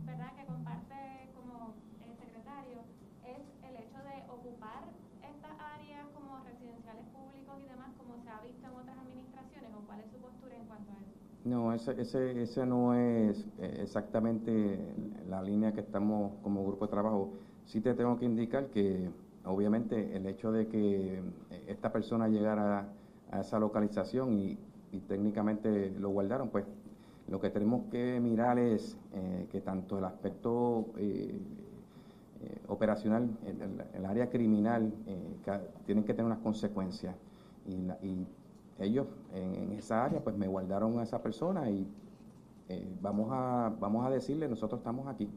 ¿verdad?, 0.04 0.32
que 0.36 0.44
comparte 0.44 1.28
como 1.36 1.72
el 2.04 2.12
secretario, 2.16 2.84
es 3.24 3.40
el 3.64 3.76
hecho 3.80 3.96
de 4.04 4.16
ocupar 4.28 4.84
estas 5.24 5.56
áreas 5.56 6.04
como 6.12 6.36
residenciales 6.44 7.06
públicos 7.16 7.54
y 7.64 7.66
demás, 7.72 7.96
como 7.96 8.20
se 8.20 8.28
ha 8.28 8.44
visto 8.44 8.66
en 8.68 8.76
otras 8.76 8.98
administraciones, 9.00 9.70
o 9.72 9.80
cuál 9.88 10.00
es 10.04 10.10
su 10.12 10.18
postura 10.20 10.52
en 10.52 10.66
cuanto 10.68 10.92
a 10.92 11.00
eso. 11.00 11.16
No, 11.52 11.72
ese, 11.74 12.00
ese, 12.00 12.42
ese 12.42 12.64
no 12.64 12.94
es 12.94 13.46
eh, 13.58 13.80
exactamente 13.82 14.78
la 15.28 15.42
línea 15.42 15.72
que 15.72 15.80
estamos 15.80 16.32
como 16.42 16.64
grupo 16.64 16.86
de 16.86 16.90
trabajo. 16.92 17.34
Sí 17.66 17.80
te 17.82 17.92
tengo 17.94 18.16
que 18.18 18.24
indicar 18.24 18.68
que 18.70 19.10
obviamente 19.44 20.16
el 20.16 20.26
hecho 20.26 20.50
de 20.50 20.66
que 20.68 21.18
eh, 21.18 21.64
esta 21.68 21.92
persona 21.92 22.26
llegara 22.28 22.88
a 23.30 23.40
esa 23.40 23.58
localización 23.58 24.32
y, 24.32 24.58
técnicamente 25.08 25.90
lo 25.98 26.10
guardaron, 26.10 26.48
pues 26.50 26.64
lo 27.28 27.40
que 27.40 27.48
tenemos 27.50 27.82
que 27.90 28.18
mirar 28.20 28.58
es 28.58 28.96
eh, 29.14 29.46
que 29.50 29.60
tanto 29.60 29.98
el 29.98 30.04
aspecto 30.04 30.86
operacional, 32.68 33.28
el, 33.46 33.60
el- 33.94 34.04
área 34.06 34.28
criminal, 34.30 34.92
tienen 35.86 36.04
que 36.04 36.12
tener 36.14 36.26
unas 36.26 36.38
consecuencias. 36.40 37.14
Ellos 38.78 39.06
en, 39.34 39.54
en 39.54 39.72
esa 39.72 40.04
área 40.04 40.22
pues 40.22 40.36
me 40.36 40.46
guardaron 40.48 40.98
a 40.98 41.02
esa 41.02 41.22
persona 41.22 41.70
y 41.70 41.86
eh, 42.68 42.86
vamos, 43.00 43.28
a, 43.32 43.72
vamos 43.80 44.06
a 44.06 44.10
decirle, 44.10 44.48
nosotros 44.48 44.78
estamos 44.80 45.06
aquí. 45.08 45.28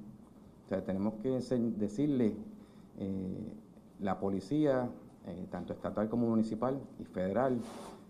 O 0.65 0.69
sea, 0.69 0.83
tenemos 0.83 1.15
que 1.21 1.29
decirle, 1.31 2.35
eh, 2.97 3.53
la 3.99 4.19
policía 4.19 4.89
eh, 5.27 5.47
tanto 5.51 5.73
estatal 5.73 6.09
como 6.09 6.27
municipal 6.27 6.79
y 6.99 7.03
federal, 7.05 7.59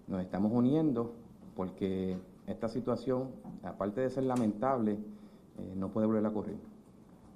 nos 0.07 0.21
estamos 0.21 0.51
uniendo 0.51 1.13
porque 1.55 2.17
esta 2.47 2.67
situación, 2.69 3.29
aparte 3.63 4.01
de 4.01 4.09
ser 4.09 4.23
lamentable, 4.23 4.93
eh, 5.57 5.73
no 5.75 5.89
puede 5.89 6.07
volver 6.07 6.25
a 6.25 6.29
ocurrir. 6.29 6.57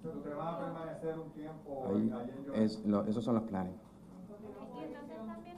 ¿Ustedes 0.04 0.36
van 0.38 0.48
a 0.56 0.60
permanecer 0.60 1.20
un 1.20 1.30
tiempo 1.32 1.84
Ahí 1.88 1.96
allí 1.96 2.30
en 2.32 2.46
Johnson? 2.46 2.56
es, 2.64 2.86
lo- 2.86 3.06
esos 3.06 3.24
son 3.24 3.36
los 3.36 3.44
planes. 3.46 3.74
Y 3.74 4.84
entonces 4.84 5.18
también 5.28 5.58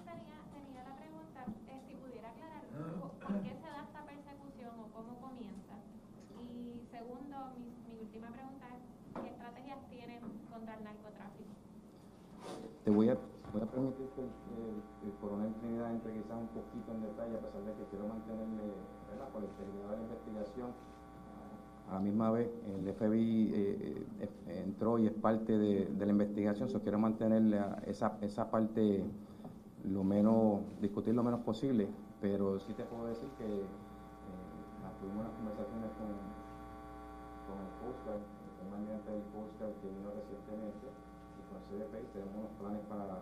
contra 10.51 10.75
el 10.77 10.83
narcotráfico? 10.83 11.49
Te 12.83 12.91
voy 12.91 13.09
a, 13.09 13.17
voy 13.53 13.61
a 13.61 13.65
permitir 13.65 14.07
que 14.15 14.21
el, 14.21 14.27
el- 14.27 14.81
el 15.09 15.13
coronel 15.19 15.53
Trinidad 15.55 15.91
entre 15.91 16.11
un 16.13 16.47
poquito 16.49 16.91
en 16.91 17.01
detalle, 17.01 17.35
a 17.37 17.39
pesar 17.41 17.61
de 17.63 17.73
que 17.73 17.83
quiero 17.89 18.07
mantenerme 18.07 18.63
¿verdad? 19.09 19.29
por 19.29 19.41
la 19.41 19.47
integridad 19.47 19.89
de 19.91 19.97
la 19.97 20.03
investigación. 20.03 20.69
A 21.89 21.95
la 21.95 21.99
misma 21.99 22.31
vez, 22.31 22.49
el 22.65 22.93
FBI 22.93 23.51
eh, 23.53 24.05
eh, 24.21 24.63
entró 24.65 24.97
y 24.97 25.07
es 25.07 25.13
parte 25.13 25.57
de, 25.57 25.89
la 26.05 26.11
investigación, 26.11 26.69
so 26.69 26.81
quiero 26.81 26.99
mantener 26.99 27.41
la- 27.41 27.81
esa, 27.85 28.17
esa 28.21 28.49
parte 28.49 29.03
lo 29.83 30.03
menos, 30.03 30.61
discutir 30.79 31.13
lo 31.13 31.23
menos 31.23 31.41
posible, 31.41 31.89
pero 32.21 32.59
sí 32.59 32.73
te 32.73 32.83
puedo 32.83 33.07
decir 33.07 33.27
que 33.37 33.45
eh, 33.45 33.65
tuvimos 35.01 35.25
unas 35.25 35.33
conversaciones 35.35 35.89
con, 35.97 36.07
con 37.49 37.57
el 37.59 37.71
Coast 37.81 38.05
El 38.61 38.67
comandante 38.69 39.11
del 39.11 39.23
Coast 39.33 39.57
que 39.81 39.89
vino 39.89 40.09
recientemente, 40.13 40.87
y 40.87 41.41
con 41.49 41.57
CDP 41.67 42.13
tenemos 42.13 42.35
unos 42.37 42.51
planes 42.61 42.81
para, 42.87 43.17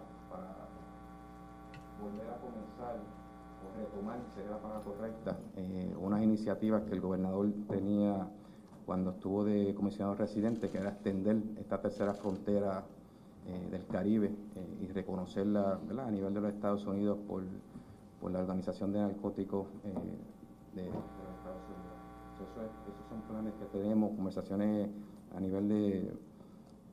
volver 2.00 2.29
a 2.29 2.38
comenzar 2.39 2.96
o 2.96 3.77
retomar, 3.77 4.19
sería 4.36 4.51
la 4.51 4.58
palabra 4.60 4.84
correcta, 4.84 5.38
eh, 5.58 5.96
unas 6.00 6.22
iniciativas 6.24 6.84
que 6.84 6.93
el 6.93 7.01
gobernador 7.01 7.48
tenía 7.67 8.27
cuando 8.86 9.12
estuvo 9.12 9.43
de 9.43 9.74
comisionado 9.75 10.15
residente, 10.15 10.69
que 10.69 10.77
era 10.77 10.89
extender 10.91 11.38
esta 11.60 11.81
tercera 11.81 12.13
frontera 12.13 12.84
eh, 13.48 13.67
del 13.69 13.86
Caribe 13.88 14.27
eh, 14.55 14.77
y 14.81 14.88
reconocerla 14.88 15.74
a 16.05 16.12
nivel 16.12 16.34
de 16.34 16.41
los 16.41 16.53
Estados 16.53 16.86
Unidos 16.86 17.17
por, 17.27 17.43
por 18.22 18.31
la 18.31 18.39
Organización 18.39 18.91
de 18.93 19.00
Narcóticos 19.00 19.67
de, 19.84 20.86
los 20.86 20.96
Estados 20.96 21.63
Unidos. 21.67 21.98
So, 22.38 22.43
eso 22.43 22.62
es- 22.65 22.93
esos 22.93 23.08
son 23.10 23.22
planes 23.29 23.53
que 23.60 23.65
tenemos, 23.77 24.12
conversaciones 24.15 24.89
a 25.36 25.39
nivel 25.39 25.69
de, 25.69 26.13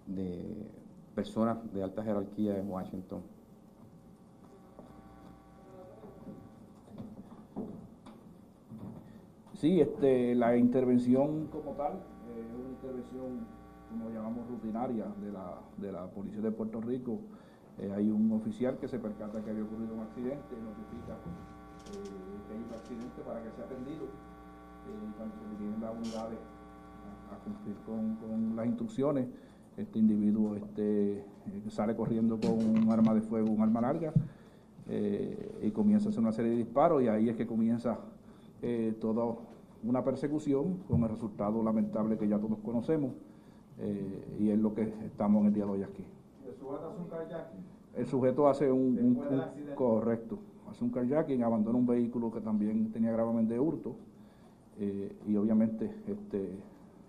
de 0.07 0.67
personas 1.15 1.59
de 1.73 1.83
alta 1.83 2.03
jerarquía 2.03 2.59
en 2.59 2.71
Washington. 2.71 3.23
Sí, 9.55 9.81
este, 9.81 10.35
la 10.35 10.55
intervención 10.55 11.47
como 11.47 11.73
tal 11.73 11.95
eh, 11.95 12.45
es 12.47 12.55
una 12.55 12.69
intervención, 12.69 13.47
como 13.89 14.11
llamamos, 14.11 14.47
rutinaria 14.49 15.07
de 15.23 15.33
la, 15.33 15.59
de 15.79 15.93
la 15.93 16.07
Policía 16.09 16.43
de 16.43 16.51
Puerto 16.51 16.79
Rico. 16.83 17.21
Eh, 17.79 17.91
hay 17.91 18.11
un 18.11 18.31
oficial 18.33 18.77
que 18.79 18.87
se 18.87 18.99
percata 18.99 19.43
que 19.43 19.51
había 19.51 19.65
ocurrido 19.65 19.95
un 19.95 20.01
accidente, 20.01 20.57
notifica 20.61 21.17
eh, 21.93 22.05
que 22.47 22.53
hay 22.53 22.61
un 22.61 22.75
accidente 22.75 23.23
para 23.23 23.43
que 23.43 23.51
sea 23.53 23.65
atendido. 23.65 24.05
Y 24.87 25.13
cuando 25.17 25.35
se 25.35 25.49
dirigen 25.57 25.81
las 25.81 25.95
unidades 25.97 26.39
a, 27.33 27.45
cumplir 27.45 27.77
con, 27.85 28.17
con 28.17 28.57
las 28.57 28.67
instrucciones, 28.67 29.27
este 29.77 29.99
individuo 29.99 30.57
este, 30.57 31.19
eh, 31.19 31.23
sale 31.69 31.95
corriendo 31.95 32.39
con 32.41 32.53
un 32.55 32.91
arma 32.91 33.15
de 33.15 33.21
fuego, 33.21 33.51
un 33.51 33.61
arma 33.61 33.81
larga, 33.81 34.13
eh, 34.89 35.59
y 35.63 35.71
comienza 35.71 36.07
a 36.07 36.11
hacer 36.11 36.21
una 36.23 36.33
serie 36.33 36.53
de 36.53 36.59
disparos 36.59 37.03
y 37.03 37.09
ahí 37.09 37.29
es 37.29 37.37
que 37.37 37.47
comienza 37.47 37.99
eh, 38.63 38.97
toda 39.01 39.35
una 39.83 40.03
persecución 40.05 40.79
con 40.89 41.03
el 41.03 41.09
resultado 41.09 41.63
lamentable 41.63 42.17
que 42.17 42.29
ya 42.29 42.39
todos 42.39 42.59
conocemos 42.65 43.11
eh, 43.79 44.37
y 44.39 44.51
es 44.51 44.59
lo 44.59 44.73
que 44.75 44.83
estamos 45.05 45.43
en 45.43 45.49
el 45.49 45.53
día 45.55 45.65
de 45.65 45.71
hoy 45.71 45.83
aquí. 45.83 46.05
¿El 46.47 46.55
sujeto 46.55 46.89
hace 46.89 47.01
un 47.01 47.09
carjacking? 47.09 47.61
El 47.97 48.07
sujeto 48.07 48.49
hace 48.49 48.73
un, 48.73 48.99
un- 48.99 49.75
correcto, 49.75 50.39
hace 50.71 50.85
un 50.85 50.91
carjacking, 50.91 51.43
abandona 51.43 51.77
un 51.79 51.87
vehículo 51.87 52.31
que 52.31 52.41
también 52.41 52.91
tenía 52.93 53.11
gravamen 53.13 53.49
de 53.49 53.59
hurto 53.59 53.97
y 55.27 55.37
obviamente 55.37 55.91
este, 56.07 56.51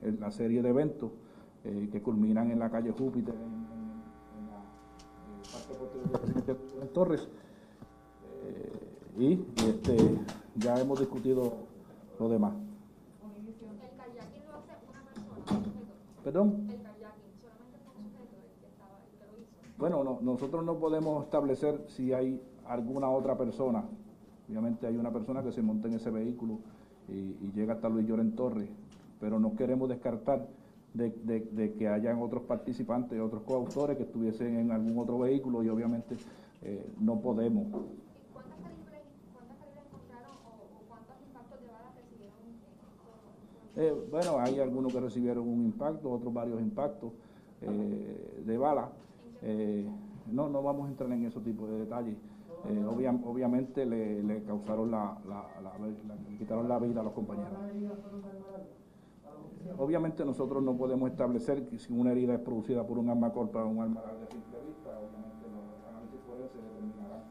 en 0.01 0.19
la 0.19 0.31
serie 0.31 0.61
de 0.61 0.69
eventos 0.69 1.11
eh, 1.63 1.89
que 1.91 2.01
culminan 2.01 2.51
en 2.51 2.59
la 2.59 2.69
calle 2.69 2.91
Júpiter 2.91 3.33
en, 3.35 3.41
en- 3.41 4.37
en 4.37 4.47
la 4.51 4.59
eh, 4.59 5.41
parte 5.51 5.73
posterior 5.79 6.09
del 6.11 6.21
presidente 6.21 6.53
Torres 6.93 7.27
eh, 8.43 9.17
y, 9.17 9.45
este, 9.67 9.97
ya 10.55 10.79
hemos 10.79 10.99
discutido 10.99 11.53
lo 12.19 12.29
demás. 12.29 12.53
Perdón. 16.23 16.67
Bueno, 19.77 20.03
no- 20.03 20.19
nosotros 20.21 20.63
no 20.65 20.77
podemos 20.79 21.23
establecer 21.25 21.83
si 21.87 22.11
hay 22.13 22.41
alguna 22.67 23.09
otra 23.09 23.37
persona. 23.37 23.83
Obviamente 24.49 24.87
hay 24.87 24.97
una 24.97 25.11
persona 25.11 25.43
que 25.43 25.51
se 25.51 25.61
monta 25.61 25.87
en 25.87 25.95
ese 25.95 26.09
vehículo 26.09 26.59
y, 27.09 27.13
y 27.45 27.51
llega 27.55 27.73
hasta 27.73 27.87
Luis 27.89 28.07
Lloren 28.07 28.35
Torres, 28.35 28.69
pero 29.19 29.39
no 29.39 29.55
queremos 29.55 29.89
descartar 29.89 30.47
de, 30.93 31.09
de- 31.23 31.41
de 31.51 31.73
que 31.73 31.87
hayan 31.87 32.21
otros 32.21 32.43
participantes, 32.43 33.19
otros 33.19 33.43
coautores 33.43 33.97
que 33.97 34.03
estuviesen 34.03 34.57
en 34.59 34.71
algún 34.71 34.97
otro 34.97 35.19
vehículo 35.19 35.63
y 35.63 35.69
obviamente 35.69 36.17
eh, 36.61 36.91
no 36.99 37.19
podemos. 37.21 37.67
¿Y 37.67 38.33
cuántas 38.33 38.57
calibres, 38.63 39.01
cuántas 39.33 39.57
calibres 39.57 39.83
encontraron 39.87 40.31
o, 40.45 40.49
o 40.77 40.87
cuántos 40.89 41.15
impactos 41.27 41.61
de 41.61 41.67
balas 41.67 41.95
recibieron? 41.95 42.37
eh, 43.75 43.93
bueno, 44.11 44.39
hay 44.39 44.59
algunos 44.59 44.91
que 44.93 44.99
recibieron 44.99 45.47
un 45.47 45.65
impacto, 45.65 46.09
otros 46.11 46.33
varios 46.33 46.59
impactos 46.61 47.13
eh, 47.61 48.43
de 48.45 48.57
bala. 48.57 48.89
Eh, 49.43 49.87
no, 50.31 50.49
no 50.49 50.63
vamos 50.63 50.87
a 50.87 50.89
entrar 50.91 51.11
en 51.11 51.25
esos 51.25 51.43
tipos 51.43 51.69
de 51.69 51.79
detalles. 51.79 52.15
Eh, 52.65 52.83
obvia- 52.89 53.17
obviamente 53.23 53.85
le, 53.85 54.23
le 54.23 54.43
causaron 54.43 54.89
la, 54.91 55.15
la- 55.27 55.45
la- 55.61 55.77
la- 55.77 56.15
le 56.15 56.37
quitaron 56.37 56.67
la 56.67 56.79
vida 56.79 57.01
a 57.01 57.03
los 57.03 57.13
compañeros. 57.13 57.53
Obviamente 59.77 60.25
nosotros 60.25 60.63
no 60.63 60.75
podemos 60.75 61.09
establecer 61.11 61.65
que 61.67 61.77
si 61.77 61.93
una 61.93 62.11
herida 62.11 62.33
es 62.35 62.39
producida 62.39 62.85
por 62.85 62.97
un 62.97 63.09
arma 63.09 63.31
corta 63.31 63.63
o 63.63 63.67
un 63.69 63.81
arma 63.81 64.01
a 64.01 64.31
simple 64.31 64.57
vista, 64.65 64.89
obviamente 64.99 65.45
los 65.53 65.93
análisis 65.93 66.19
forenses 66.25 66.61
determinarán 66.63 67.21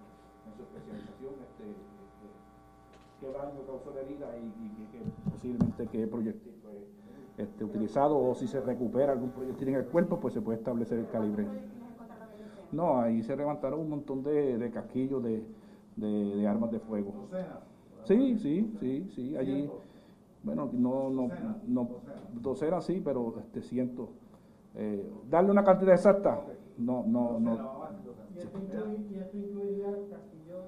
en 0.46 0.52
su 0.56 0.62
especialización 0.62 1.34
este, 1.42 1.64
este, 1.70 2.26
qué 3.20 3.32
daño 3.32 3.66
causó 3.66 3.90
la 3.94 4.00
herida 4.02 4.28
y, 4.38 4.46
y 4.46 5.30
posiblemente 5.30 5.88
qué 5.88 6.06
proyectil 6.06 6.52
fue 6.62 7.44
este, 7.44 7.64
utilizado 7.64 8.16
o 8.18 8.34
si 8.34 8.46
se 8.46 8.60
recupera 8.60 9.12
algún 9.12 9.30
proyectil 9.30 9.68
en 9.68 9.74
el 9.76 9.84
cuerpo, 9.86 10.20
pues 10.20 10.34
se 10.34 10.40
puede 10.40 10.58
establecer 10.58 10.98
el 10.98 11.08
calibre. 11.08 11.46
No, 12.72 12.98
ahí 13.00 13.22
se 13.22 13.36
levantaron 13.36 13.80
un 13.80 13.88
montón 13.90 14.22
de, 14.22 14.58
de 14.58 14.70
casquillos 14.70 15.22
de, 15.22 15.42
de- 15.96 16.36
de 16.36 16.46
armas 16.46 16.70
de 16.70 16.78
fuego. 16.80 17.12
Sí, 18.04 18.36
sí, 18.38 18.70
sí, 18.78 19.08
sí, 19.14 19.36
allí, 19.36 19.68
bueno, 20.46 20.70
no, 20.72 21.10
no, 21.10 21.30
no, 21.66 21.88
docenas 22.40 22.84
sí, 22.86 23.02
pero 23.04 23.34
este 23.40 23.60
cientos. 23.62 24.08
Eh, 24.76 25.04
darle 25.28 25.50
una 25.50 25.64
cantidad 25.64 25.94
exacta, 25.94 26.40
no, 26.78 27.04
no, 27.06 27.38
no. 27.40 27.60
Y 29.10 29.18
esto 29.18 29.36
incluiría 29.38 29.90
castillo 30.10 30.58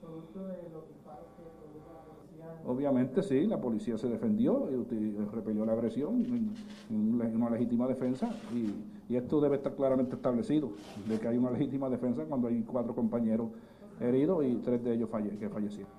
producto 0.00 0.46
de 0.46 0.68
los 0.70 0.88
disparos 0.88 1.26
que 1.36 1.42
produjo 1.58 1.90
la 1.94 2.02
policía. 2.02 2.44
en- 2.62 2.70
Obviamente 2.70 3.22
sí, 3.22 3.46
la 3.46 3.60
policía 3.60 3.96
se 3.96 4.08
defendió 4.08 4.70
y 4.70 4.74
uti- 4.76 5.16
repelió 5.32 5.64
la 5.64 5.72
agresión 5.72 6.16
en, 6.90 7.14
una- 7.14 7.50
legítima 7.50 7.86
defensa 7.86 8.28
y, 8.54 9.12
y 9.12 9.16
esto 9.16 9.40
debe 9.40 9.56
estar 9.56 9.74
claramente 9.74 10.16
establecido, 10.16 10.70
de 11.08 11.18
que 11.18 11.28
hay 11.28 11.38
una 11.38 11.50
legítima 11.50 11.88
defensa 11.88 12.24
cuando 12.24 12.48
hay 12.48 12.62
cuatro 12.62 12.94
compañeros 12.94 13.48
heridos 14.00 14.44
y 14.44 14.56
tres 14.56 14.82
de 14.84 14.94
ellos 14.94 15.08
falle- 15.10 15.38
que 15.38 15.48
fallecieron. 15.48 15.90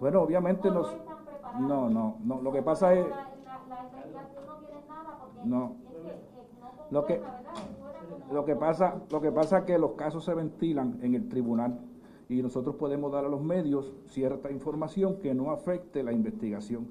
Bueno, 0.00 0.22
obviamente 0.22 0.70
nos- 0.70 0.96
no, 1.60 1.90
no, 1.90 2.16
no, 2.24 2.40
lo 2.42 2.52
que 2.52 2.62
pasa 2.62 2.94
es- 2.94 3.06
no 5.44 5.76
Lo 6.90 7.04
que- 7.04 7.20
Lo 8.32 8.44
que 8.44 8.56
pasa, 8.56 9.00
lo 9.10 9.20
que 9.20 9.32
pasa 9.32 9.58
es 9.58 9.64
que 9.64 9.78
los 9.78 9.92
casos 9.92 10.24
se 10.24 10.34
ventilan 10.34 10.98
en 11.02 11.14
el 11.14 11.28
tribunal 11.28 11.78
y 12.28 12.42
nosotros 12.42 12.76
podemos 12.76 13.10
dar 13.10 13.24
a 13.24 13.28
los 13.28 13.40
medios 13.42 13.92
cierta 14.06 14.50
información 14.50 15.16
que 15.16 15.34
no 15.34 15.50
afecte 15.50 16.02
la 16.02 16.12
investigación. 16.12 16.88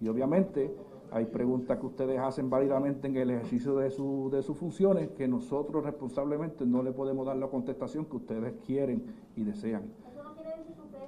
Y 0.00 0.08
obviamente 0.08 0.72
hay 1.10 1.26
preguntas 1.26 1.78
que 1.78 1.86
ustedes 1.86 2.20
hacen 2.20 2.48
válidamente 2.48 3.08
en 3.08 3.16
el 3.16 3.30
ejercicio 3.30 3.74
de, 3.76 3.90
su, 3.90 4.28
de 4.30 4.42
sus 4.42 4.56
funciones 4.56 5.08
que 5.10 5.26
nosotros 5.26 5.84
responsablemente 5.84 6.64
no 6.64 6.82
le 6.82 6.92
podemos 6.92 7.26
dar 7.26 7.36
la 7.36 7.48
contestación 7.48 8.04
que 8.04 8.16
ustedes 8.16 8.54
quieren 8.64 9.04
y 9.34 9.42
desean. 9.42 9.82
Eso 10.12 10.22
no 10.22 10.34
quiere 10.34 10.50
decir 10.58 10.74
que 10.74 10.98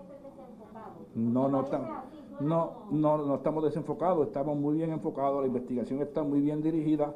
No, 1.14 1.48
no, 1.48 1.64
suena 1.66 2.02
no, 2.40 2.86
no, 2.90 3.18
no 3.18 3.34
estamos 3.34 3.64
desenfocados, 3.64 4.26
estamos 4.28 4.56
muy 4.56 4.76
bien 4.76 4.92
enfocados, 4.92 5.40
la 5.42 5.46
investigación 5.48 6.00
está 6.00 6.22
muy 6.22 6.40
bien 6.40 6.62
dirigida. 6.62 7.14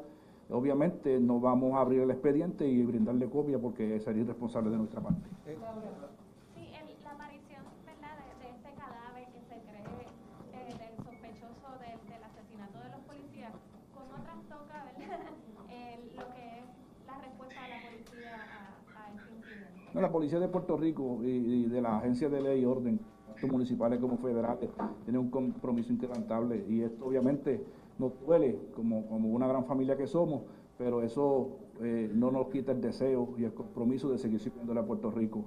Obviamente 0.51 1.19
no 1.19 1.39
vamos 1.39 1.73
a 1.73 1.79
abrir 1.79 2.01
el 2.01 2.11
expediente 2.11 2.67
y 2.67 2.83
brindarle 2.83 3.27
copia 3.29 3.57
porque 3.57 3.99
sería 4.01 4.21
irresponsable 4.23 4.69
de 4.69 4.77
nuestra 4.77 5.01
parte. 5.01 5.21
Sí, 5.43 5.51
el- 5.51 7.03
la 7.03 7.11
aparición 7.11 7.63
¿verdad? 7.85 8.13
De, 8.21 8.45
de 8.45 8.51
este 8.53 8.69
cadáver 8.77 9.25
que 9.33 9.41
se 9.49 9.57
cree 9.65 10.05
eh, 10.53 10.69
del 10.77 10.95
sospechoso 11.03 11.67
del, 11.81 11.97
del 12.05 12.23
asesinato 12.23 12.77
de 12.77 12.89
los 12.93 13.01
policías, 13.09 13.53
¿cómo 13.95 14.21
trastoca 14.21 14.85
¿verdad? 14.85 15.25
El- 15.73 16.15
lo 16.15 16.25
que 16.35 16.45
es 16.61 16.65
la 17.07 17.17
respuesta 17.21 17.61
de 17.63 17.69
la 17.69 17.81
policía 17.81 18.31
a, 18.45 19.01
a 19.01 19.13
este 19.17 19.33
incidente? 19.33 19.89
No, 19.93 20.01
la 20.01 20.11
Policía 20.11 20.39
de 20.39 20.47
Puerto 20.49 20.77
Rico 20.77 21.23
y, 21.23 21.29
y 21.29 21.65
de 21.65 21.81
la 21.81 21.97
Agencia 21.97 22.29
de 22.29 22.41
Ley 22.41 22.61
y 22.61 22.65
Orden, 22.65 22.99
tanto 23.35 23.47
municipales 23.47 23.99
como 23.99 24.17
federales, 24.17 24.69
tienen 25.03 25.21
un 25.21 25.29
compromiso 25.29 25.91
inquebrantable 25.93 26.65
y 26.67 26.81
esto 26.81 27.05
obviamente 27.05 27.63
nos 27.97 28.19
duele 28.25 28.59
como, 28.75 29.05
como 29.07 29.29
una 29.29 29.47
gran 29.47 29.65
familia 29.65 29.97
que 29.97 30.07
somos, 30.07 30.43
pero 30.77 31.01
eso 31.01 31.57
eh, 31.81 32.09
no 32.13 32.31
nos 32.31 32.47
quita 32.47 32.71
el 32.71 32.81
deseo 32.81 33.33
y 33.37 33.43
el 33.43 33.53
compromiso 33.53 34.09
de 34.09 34.17
seguir 34.17 34.39
sirviéndole 34.39 34.79
a 34.79 34.85
Puerto 34.85 35.11
Rico. 35.11 35.45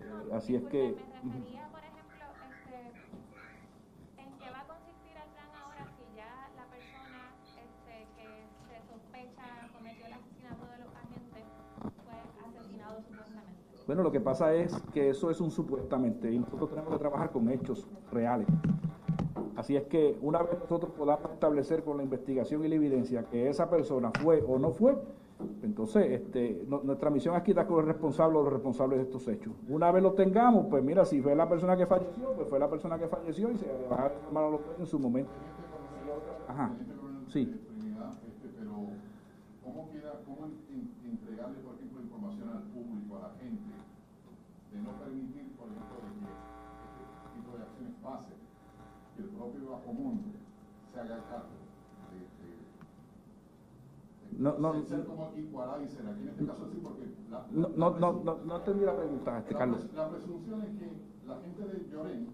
Eh, 0.00 0.34
así 0.34 0.54
es 0.54 0.62
que... 0.64 0.96
Bueno, 13.92 14.04
lo 14.04 14.10
que 14.10 14.20
pasa 14.20 14.54
es 14.54 14.74
que 14.94 15.10
eso 15.10 15.30
es 15.30 15.38
un 15.42 15.50
supuestamente 15.50 16.32
y 16.32 16.38
nosotros 16.38 16.70
tenemos 16.70 16.94
que 16.94 16.98
trabajar 16.98 17.30
con 17.30 17.50
hechos 17.50 17.86
reales. 18.10 18.46
Así 19.54 19.76
es 19.76 19.82
que 19.82 20.16
una 20.22 20.42
vez 20.42 20.58
nosotros 20.60 20.92
podamos 20.96 21.30
establecer 21.32 21.84
con 21.84 21.98
la 21.98 22.02
investigación 22.02 22.64
y 22.64 22.68
la 22.68 22.76
evidencia 22.76 23.24
que 23.24 23.50
esa 23.50 23.68
persona 23.68 24.10
fue 24.22 24.42
o 24.48 24.58
no 24.58 24.70
fue, 24.70 24.96
entonces 25.62 26.10
este, 26.10 26.64
nuestra 26.66 27.10
misión 27.10 27.36
es 27.36 27.42
quitar 27.42 27.66
con 27.66 27.76
los 27.76 27.84
responsables 27.84 28.40
o 28.40 28.44
los 28.44 28.52
responsables 28.54 28.98
de 28.98 29.04
estos 29.04 29.28
hechos. 29.28 29.52
Una 29.68 29.92
vez 29.92 30.02
lo 30.02 30.14
tengamos, 30.14 30.68
pues 30.70 30.82
mira, 30.82 31.04
si 31.04 31.20
fue 31.20 31.36
la 31.36 31.46
persona 31.46 31.76
que 31.76 31.84
falleció, 31.84 32.32
pues 32.32 32.48
fue 32.48 32.58
la 32.58 32.70
persona 32.70 32.98
que 32.98 33.08
falleció 33.08 33.50
y 33.50 33.58
se 33.58 33.66
va 33.90 34.06
a 34.06 34.12
llamar 34.24 34.44
a 34.44 34.50
los 34.52 34.60
en 34.78 34.86
su 34.86 34.98
momento. 34.98 35.32
Ajá, 36.48 36.72
sí. 37.28 37.60
Bajomundo 49.92 50.22
se 50.92 51.00
haga 51.00 51.16
cargo 51.28 51.48
de, 52.12 52.18
de, 52.42 54.36
de 54.36 54.42
No, 54.42 54.58
no, 54.58 54.82
ser, 54.86 55.04
como 55.04 55.30
Equalizer, 55.36 56.06
aquí 56.06 56.22
en 56.22 56.28
este 56.28 56.46
caso 56.46 56.68
sí, 56.72 56.78
porque 56.82 57.06
la, 57.30 57.46
No, 57.52 57.68
la- 57.68 57.76
no, 57.76 57.90
la 57.90 58.00
no, 58.00 58.12
no, 58.24 58.36
no 58.44 58.56
entendí 58.56 58.84
la 58.84 58.96
pregunta, 58.96 59.38
este 59.38 59.52
la 59.52 59.58
Carlos. 59.58 59.86
la 59.94 60.10
presunción 60.10 60.62
es 60.62 60.78
que 60.78 60.88
la 61.26 61.36
gente 61.40 61.62
de 61.68 61.88
Llorén 61.90 62.28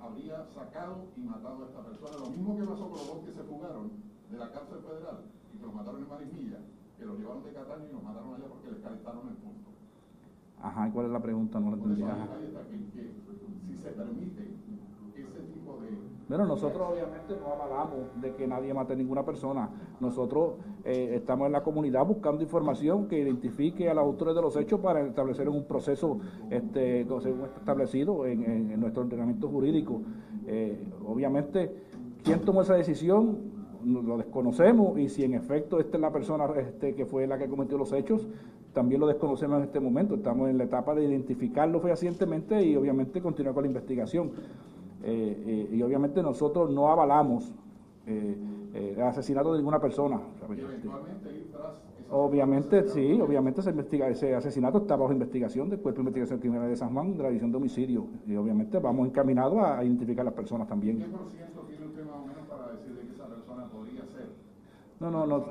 habría 0.00 0.44
sacado 0.54 1.04
y 1.16 1.20
matado 1.20 1.64
a 1.64 1.66
esta 1.68 1.80
persona. 1.84 2.16
Lo 2.18 2.28
mismo 2.30 2.56
que 2.56 2.64
pasó 2.64 2.88
con 2.88 2.98
los 2.98 3.06
dos 3.06 3.18
que 3.24 3.32
se 3.32 3.42
fugaron 3.44 3.90
de 4.30 4.38
la 4.38 4.50
cárcel 4.52 4.78
federal 4.80 5.18
y 5.54 5.58
que 5.58 5.66
los 5.66 5.74
mataron 5.74 6.02
en 6.02 6.08
Marismilla, 6.08 6.58
que 6.98 7.04
los 7.04 7.18
llevaron 7.18 7.44
de 7.44 7.52
Cataño 7.52 7.84
y 7.88 7.92
los 7.92 8.02
mataron 8.02 8.34
allá 8.34 8.46
porque 8.48 8.70
les 8.72 8.80
calentaron 8.80 9.28
el 9.28 9.36
punto. 9.36 9.70
Ajá, 10.60 10.88
¿y 10.88 10.90
cuál 10.92 11.06
es 11.06 11.12
la 11.12 11.20
pregunta? 11.22 11.60
No 11.60 11.70
la 11.70 11.76
Por 11.76 11.86
entendí. 11.92 12.02
eso 12.02 12.10
ahí, 12.12 12.20
Ajá. 12.20 12.34
ahí 12.36 12.44
está, 12.48 12.60
que, 12.64 12.76
que 12.96 13.02
si 13.68 13.76
se 13.82 13.90
permite 13.92 14.42
ese 15.16 15.40
tipo 15.52 15.78
de... 15.80 16.15
Bueno, 16.28 16.44
nosotros 16.44 16.88
obviamente 16.92 17.34
no 17.40 17.52
avalamos 17.52 18.20
de 18.20 18.34
que 18.34 18.48
nadie 18.48 18.74
mate 18.74 18.96
ninguna 18.96 19.24
persona. 19.24 19.70
Nosotros 20.00 20.54
eh, 20.84 21.12
estamos 21.14 21.46
en 21.46 21.52
la 21.52 21.62
comunidad 21.62 22.04
buscando 22.04 22.42
información 22.42 23.06
que 23.06 23.20
identifique 23.20 23.88
a 23.88 23.94
los 23.94 24.02
autores 24.04 24.34
de 24.34 24.42
los 24.42 24.56
hechos 24.56 24.80
para 24.80 25.02
establecer 25.06 25.48
un 25.48 25.64
proceso 25.64 26.18
este, 26.50 27.02
establecido 27.58 28.26
en, 28.26 28.42
en- 28.42 28.70
en 28.72 28.80
nuestro 28.80 29.04
ordenamiento 29.04 29.48
jurídico. 29.48 30.02
Eh, 30.48 30.76
obviamente, 31.06 31.70
¿quién 32.24 32.40
tomó 32.40 32.62
esa 32.62 32.74
decisión? 32.74 33.54
Lo 33.84 34.16
desconocemos 34.18 34.98
y 34.98 35.08
si 35.08 35.22
en 35.22 35.34
efecto 35.34 35.78
esta 35.78 35.96
es 35.96 36.00
la 36.00 36.10
persona 36.10 36.46
este, 36.56 36.96
que 36.96 37.06
fue 37.06 37.28
la 37.28 37.38
que 37.38 37.46
cometió 37.46 37.78
los 37.78 37.92
hechos, 37.92 38.26
también 38.72 39.00
lo 39.00 39.06
desconocemos 39.06 39.58
en 39.58 39.64
este 39.64 39.78
momento. 39.78 40.16
Estamos 40.16 40.50
en 40.50 40.58
la 40.58 40.64
etapa 40.64 40.92
de 40.92 41.04
identificarlo 41.04 41.78
fehacientemente 41.78 42.60
y 42.64 42.74
obviamente 42.74 43.22
continuar 43.22 43.54
con 43.54 43.62
la 43.62 43.68
investigación. 43.68 44.32
Eh, 45.02 45.68
eh, 45.70 45.76
y 45.76 45.82
obviamente 45.82 46.22
nosotros 46.22 46.70
no 46.70 46.88
avalamos 46.88 47.52
eh, 48.06 48.36
eh, 48.74 48.92
el 48.96 49.02
asesinato 49.02 49.52
de 49.52 49.58
ninguna 49.58 49.78
persona. 49.80 50.20
Obviamente, 52.08 52.86
sí, 52.88 53.20
obviamente 53.20 53.60
ese, 53.60 53.70
investiga- 53.70 54.08
ese 54.08 54.34
asesinato 54.34 54.78
está 54.78 54.94
bajo 54.94 55.12
investigación 55.12 55.68
del 55.68 55.80
Cuerpo 55.80 55.98
de 55.98 56.02
Investigación 56.02 56.38
Criminal 56.38 56.68
de 56.68 56.76
San 56.76 56.92
Juan, 56.94 57.16
de 57.16 57.22
la 57.22 57.28
División 57.28 57.50
de 57.50 57.56
Homicidio. 57.56 58.06
Y 58.26 58.36
obviamente 58.36 58.78
vamos 58.78 59.08
encaminados 59.08 59.58
a 59.58 59.82
identificar 59.82 60.20
a 60.22 60.26
las 60.26 60.34
personas 60.34 60.66
¿Qué 60.66 60.70
también. 60.70 60.98
por 60.98 61.28
ciento 61.30 61.60
tiene 61.68 61.86
usted 61.86 62.04
más 62.04 62.14
o 62.14 62.26
menos 62.26 62.46
para 62.48 62.72
decirle 62.72 63.00
que 63.08 63.12
esa 63.12 63.26
persona 63.26 63.64
podría 63.66 64.02
ser? 64.06 64.28
No, 65.00 65.10
no, 65.10 65.26
no. 65.26 65.44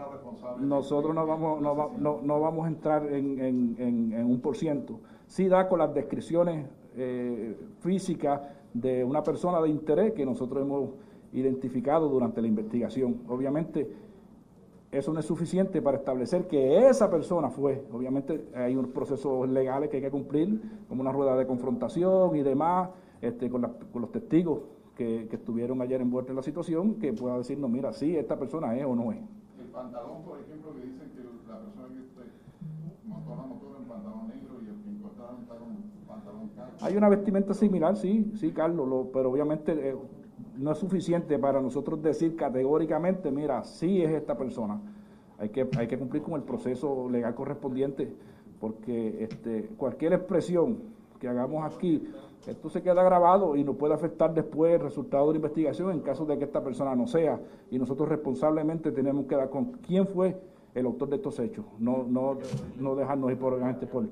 Nosotros 0.61 1.13
no 1.13 1.27
vamos, 1.27 1.61
no, 1.61 1.75
va- 1.75 1.89
no, 1.99 2.19
no 2.23 2.39
vamos 2.39 2.65
a 2.65 2.67
entrar 2.69 3.05
en, 3.11 3.39
en- 3.41 3.75
en- 3.77 4.13
en 4.13 4.25
un 4.25 4.39
por 4.39 4.55
ciento. 4.55 5.01
Sí 5.27 5.49
da 5.49 5.67
con 5.67 5.79
las 5.79 5.93
descripciones 5.93 6.67
eh, 6.95 7.57
físicas 7.81 8.39
de 8.75 9.03
una 9.05 9.23
persona 9.23 9.61
de 9.61 9.69
interés 9.69 10.11
que 10.13 10.25
nosotros 10.25 10.61
hemos 10.61 10.89
identificado 11.31 12.09
durante 12.09 12.41
la 12.41 12.47
investigación. 12.47 13.21
Obviamente, 13.29 13.89
eso 14.91 15.13
no 15.13 15.19
es 15.19 15.25
suficiente 15.25 15.81
para 15.81 15.97
establecer 15.97 16.47
que 16.47 16.87
esa 16.89 17.09
persona 17.09 17.49
fue. 17.49 17.83
Obviamente 17.91 18.45
hay 18.53 18.75
unos 18.75 18.91
procesos 18.91 19.47
legales 19.49 19.89
que 19.89 19.97
hay 19.97 20.03
que 20.03 20.11
cumplir, 20.11 20.61
como 20.89 21.01
una 21.01 21.11
rueda 21.11 21.35
de 21.37 21.47
confrontación 21.47 22.35
y 22.35 22.43
demás, 22.43 22.89
este, 23.21 23.49
con, 23.49 23.61
la- 23.61 23.71
con 23.91 24.01
los 24.01 24.11
testigos 24.11 24.59
que, 24.95 25.27
que 25.29 25.35
estuvieron 25.37 25.81
ayer 25.81 26.01
envueltos 26.01 26.31
en 26.31 26.35
la 26.37 26.43
situación, 26.43 26.95
que 26.95 27.13
pueda 27.13 27.37
decirnos, 27.37 27.69
mira, 27.69 27.91
sí, 27.93 28.15
esta 28.15 28.37
persona 28.37 28.77
es 28.77 28.85
o 28.85 28.95
no 28.95 29.11
es. 29.11 29.19
El 29.59 29.67
pantalón, 29.73 30.21
por 30.23 30.39
ejemplo, 30.39 30.73
que 30.73 30.81
dicen 30.81 31.11
que 31.15 31.23
la 31.49 31.59
persona 31.59 31.87
que 31.93 32.01
usted 32.01 32.31
montó 33.05 33.35
la 33.35 33.43
motora 33.43 33.79
en 33.79 33.85
pantalón 33.85 34.27
negro 34.27 34.55
y 34.63 34.67
el 34.69 34.75
que 34.83 34.89
encontraron 34.89 35.41
está 35.41 35.55
con 35.55 35.75
pantalón 36.07 36.49
caqui. 36.55 36.64
Hay 36.81 36.95
una 36.97 37.09
vestimenta 37.09 37.53
similar, 37.53 37.95
sí, 37.95 38.31
sí, 38.35 38.51
Carlos, 38.51 38.87
lo- 38.87 39.09
pero 39.11 39.31
obviamente 39.31 39.71
eh, 39.89 39.95
no 40.57 40.71
es 40.71 40.77
suficiente 40.77 41.37
para 41.39 41.61
nosotros 41.61 42.01
decir 42.01 42.35
categóricamente, 42.35 43.31
mira, 43.31 43.63
sí 43.63 44.01
es 44.01 44.11
esta 44.11 44.37
persona. 44.37 44.79
Hay 45.37 45.49
que, 45.49 45.67
hay 45.77 45.87
que 45.87 45.97
cumplir 45.97 46.21
con 46.23 46.33
el 46.35 46.43
proceso 46.43 47.09
legal 47.09 47.33
correspondiente, 47.35 48.13
porque 48.59 49.23
este, 49.23 49.69
cualquier 49.77 50.13
expresión 50.13 50.77
que 51.19 51.27
hagamos 51.27 51.63
aquí, 51.65 52.07
esto 52.47 52.69
se 52.69 52.81
queda 52.83 53.03
grabado 53.03 53.55
y 53.55 53.63
nos 53.63 53.75
puede 53.75 53.93
afectar 53.93 54.33
después 54.33 54.75
el 54.75 54.81
resultado 54.81 55.27
de 55.27 55.33
la 55.33 55.37
investigación 55.37 55.91
en 55.91 56.01
caso 56.01 56.25
de 56.25 56.37
que 56.37 56.43
esta 56.45 56.63
persona 56.63 56.95
no 56.95 57.07
sea. 57.07 57.39
Y 57.71 57.79
nosotros 57.79 58.07
responsablemente 58.07 58.91
tenemos 58.91 59.25
que 59.25 59.35
dar 59.35 59.49
con 59.49 59.71
quién 59.85 60.05
fue 60.07 60.37
el 60.73 60.85
autor 60.85 61.09
de 61.09 61.15
estos 61.15 61.39
hechos, 61.39 61.65
no, 61.79 62.05
no, 62.07 62.37
no 62.79 62.95
dejarnos 62.95 63.31
ir 63.31 63.37
por, 63.37 63.57
por, 63.87 64.05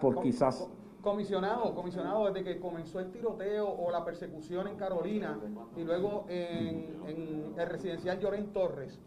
por 0.00 0.20
quizás. 0.22 0.68
Comisionado, 1.02 1.74
comisionado, 1.74 2.26
desde 2.26 2.44
que 2.44 2.60
comenzó 2.60 3.00
el 3.00 3.10
tiroteo 3.10 3.66
o 3.68 3.90
la 3.90 4.04
persecución 4.04 4.68
en 4.68 4.76
Carolina 4.76 5.38
y 5.76 5.82
luego 5.82 6.26
en, 6.28 6.94
en 7.06 7.54
el 7.56 7.68
residencial 7.68 8.18
Llorén 8.20 8.52
Torres, 8.52 8.98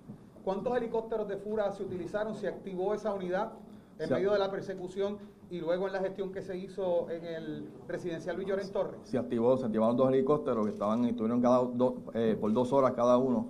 ¿cuántos 0.44 0.76
helicópteros 0.76 1.28
de 1.28 1.38
FURA 1.38 1.72
se 1.72 1.84
utilizaron? 1.84 2.34
¿Se 2.36 2.48
activó 2.48 2.96
esa 2.96 3.14
unidad 3.14 3.52
en 4.00 4.08
Se- 4.08 4.14
medio 4.16 4.32
de 4.34 4.40
la 4.40 4.50
persecución 4.50 5.18
y 5.52 5.60
luego 5.60 5.86
en 5.86 5.94
la 5.94 6.00
gestión 6.00 6.32
que 6.32 6.42
se 6.42 6.58
hizo 6.58 7.12
en 7.12 7.26
el 7.26 7.70
residencial 7.88 8.38
Luis 8.38 8.48
Llorén 8.48 8.72
Torres? 8.72 9.00
Se 9.04 9.20
activó, 9.20 9.56
se 9.58 9.66
activaron 9.68 9.96
dos 9.96 10.10
helicópteros 10.10 10.66
que 10.66 10.72
estaban, 10.72 11.06
estuvieron 11.06 11.42
cada 11.42 11.60
do- 11.64 11.98
eh, 12.16 12.36
por 12.42 12.52
dos 12.54 12.74
horas 12.74 12.94
cada 12.94 13.18
uno 13.18 13.50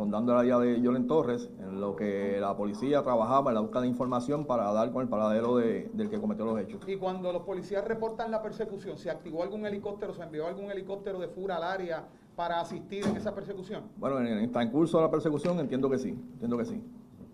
rondando 0.00 0.32
el 0.32 0.38
área 0.38 0.58
de 0.58 0.80
Yolen 0.80 1.06
Torres, 1.06 1.50
en 1.58 1.78
lo 1.78 1.94
que 1.94 2.38
la 2.40 2.56
policía 2.56 3.02
trabajaba 3.02 3.50
en 3.50 3.56
la 3.56 3.60
búsqueda 3.60 3.82
de 3.82 3.88
información 3.88 4.46
para 4.46 4.72
dar 4.72 4.90
con 4.92 5.02
el 5.02 5.08
paradero 5.08 5.56
de- 5.58 5.90
del 5.92 6.08
que 6.08 6.18
cometió 6.18 6.46
los 6.46 6.58
hechos. 6.58 6.80
Y 6.88 6.96
cuando 6.96 7.30
los 7.34 7.42
policías 7.42 7.84
reportan 7.86 8.30
la 8.30 8.40
persecución, 8.42 8.96
¿se 8.96 9.10
activó 9.10 9.42
algún 9.42 9.66
helicóptero, 9.66 10.14
se 10.14 10.22
envió 10.22 10.46
algún 10.46 10.70
helicóptero 10.70 11.18
de 11.18 11.28
FURA 11.28 11.56
al 11.56 11.64
área 11.64 12.08
para 12.34 12.60
asistir 12.60 13.04
en 13.04 13.16
esa 13.18 13.34
persecución? 13.34 13.82
Bueno, 13.98 14.20
en 14.20 14.26
el 14.38 14.50
transcurso 14.50 14.96
de 14.96 15.04
la 15.04 15.10
persecución 15.10 15.58
entiendo 15.60 15.90
que 15.90 15.98
sí, 15.98 16.08
entiendo 16.32 16.56
que 16.56 16.64
sí, 16.64 16.82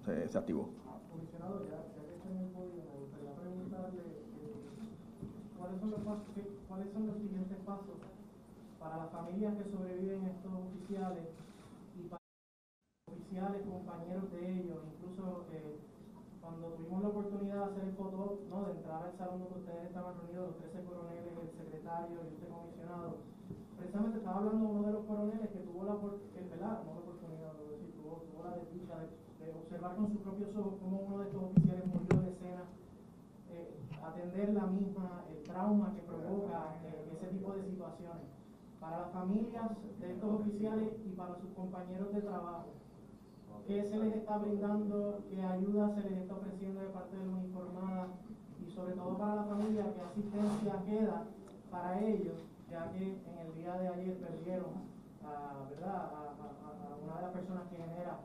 se, 0.05 0.27
se 0.27 0.37
activó. 0.37 0.69
Comisionado, 1.13 1.63
ya, 1.71 1.79
ya 1.95 2.03
que 2.03 2.15
está 2.19 2.29
en 2.29 2.37
el 2.39 2.51
podio, 2.51 2.83
me 2.83 2.99
gustaría 2.99 3.33
preguntarle 3.39 4.03
eh, 4.03 5.55
¿cuáles, 5.57 5.79
son 5.81 5.91
los 5.93 6.01
pasos, 6.01 6.27
qué- 6.35 6.51
cuáles 6.67 6.91
son 6.93 7.07
los 7.07 7.17
siguientes 7.17 7.59
pasos 7.65 7.95
para 8.81 8.97
las 8.97 9.11
familias 9.13 9.55
que 9.55 9.71
sobreviven 9.71 10.25
estos 10.35 10.51
oficiales 10.67 11.23
oficiales, 13.07 13.63
compañeros 13.63 14.33
de 14.33 14.41
ellos, 14.51 14.83
incluso 14.83 15.47
eh, 15.55 15.79
cuando 16.43 16.75
tuvimos 16.75 17.03
la 17.03 17.09
oportunidad 17.09 17.57
de 17.57 17.65
hacer 17.71 17.85
el 17.87 17.95
foto, 17.95 18.43
¿no? 18.51 18.65
de 18.67 18.73
entrar 18.73 19.03
al 19.07 19.15
salón 19.15 19.47
donde 19.47 19.61
ustedes 19.63 19.85
estaban 19.87 20.19
reunidos, 20.19 20.57
los 20.57 20.59
13 20.73 20.83
coroneles, 20.91 21.33
el 21.39 21.53
secretario 21.55 22.19
y 22.25 22.35
este 22.35 22.47
comisionado, 22.51 23.23
precisamente 23.79 24.19
estaba 24.19 24.39
hablando 24.43 24.65
uno 24.67 24.83
de 24.83 24.93
los 24.93 25.05
coroneles 25.07 25.51
que 25.55 25.63
tuvo 25.63 25.85
la, 25.87 25.95
el, 25.95 26.47
¿verdad? 26.51 26.83
No 26.83 26.91
la 26.99 27.03
oportunidad, 27.07 27.53
tuvo, 27.95 28.43
la 28.43 28.57
desdicha 28.59 28.95
de, 28.99 29.07
de 29.39 29.47
observar 29.55 29.95
con 29.95 30.07
sus 30.11 30.21
propios 30.27 30.51
ojos 30.57 30.75
cómo 30.83 30.97
uno 31.07 31.19
de 31.23 31.27
estos 31.31 31.43
oficiales 31.47 31.87
murió 31.87 32.15
en 32.17 32.27
escena, 32.27 32.65
eh, 33.55 33.71
atender 34.03 34.49
la 34.51 34.67
misma, 34.67 35.23
el 35.31 35.45
trauma 35.47 35.95
que 35.95 36.03
provoca 36.03 36.75
eh, 36.83 37.07
ese 37.15 37.27
tipo 37.31 37.55
de 37.55 37.63
situaciones. 37.71 38.27
Para 38.81 38.99
las 38.99 39.11
familias 39.13 39.71
de 40.01 40.11
estos 40.11 40.31
oficiales 40.41 40.91
y 41.07 41.11
para 41.15 41.39
sus 41.39 41.51
compañeros 41.55 42.13
de 42.13 42.23
trabajo, 42.23 42.75
¿qué 43.67 43.89
se 43.91 43.97
les 43.99 44.13
está 44.17 44.39
brindando? 44.39 45.25
¿Qué 45.31 45.43
ayuda 45.43 45.95
se 45.95 46.03
les 46.09 46.19
está 46.23 46.35
ofreciendo 46.35 46.81
de 46.81 46.89
parte 46.89 47.17
de 47.17 47.27
la 47.27 47.33
uniformada? 47.37 48.09
Y 48.65 48.71
sobre 48.71 48.95
todo 48.95 49.19
para 49.19 49.35
la 49.35 49.45
familia, 49.45 49.93
¿qué 49.95 50.01
asistencia 50.01 50.83
queda 50.85 51.23
para 51.71 52.01
ellos? 52.01 52.37
Ya 52.71 52.91
que 52.91 53.23
en 53.27 53.39
el 53.39 53.55
día 53.55 53.75
de 53.77 53.89
ayer 53.89 54.21
perdieron 54.21 54.71
a, 55.25 55.67
¿verdad? 55.69 55.95
a, 55.95 56.07
a- 56.07 56.89
a- 56.89 56.93
a 56.93 56.97
una 57.05 57.17
de 57.17 57.23
las 57.23 57.33
personas 57.33 57.65
que 57.69 57.77
genera 57.77 58.17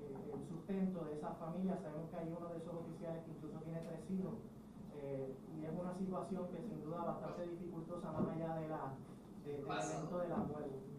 eh, 0.00 0.32
el 0.34 0.48
sustento 0.48 1.04
de 1.04 1.16
esa 1.16 1.30
familia. 1.32 1.76
Sabemos 1.82 2.08
que 2.10 2.16
hay 2.16 2.32
uno 2.32 2.48
de 2.48 2.58
esos 2.58 2.74
oficiales 2.74 3.22
que 3.24 3.30
incluso 3.32 3.58
tiene 3.60 3.80
tres 3.80 4.00
hijos. 4.10 4.34
eh, 4.96 5.32
y 5.56 5.64
es 5.64 5.72
una 5.78 5.92
situación 5.94 6.48
que 6.50 6.60
sin 6.62 6.82
duda 6.82 7.02
bastante 7.04 7.42
dificultosa 7.46 8.10
más 8.10 8.26
allá 8.28 8.54
de 8.54 8.68
la, 8.68 8.90
de- 9.44 9.62
del 9.62 9.78
evento 9.90 10.18
de 10.18 10.28
la 10.28 10.36
muerte. 10.36 10.89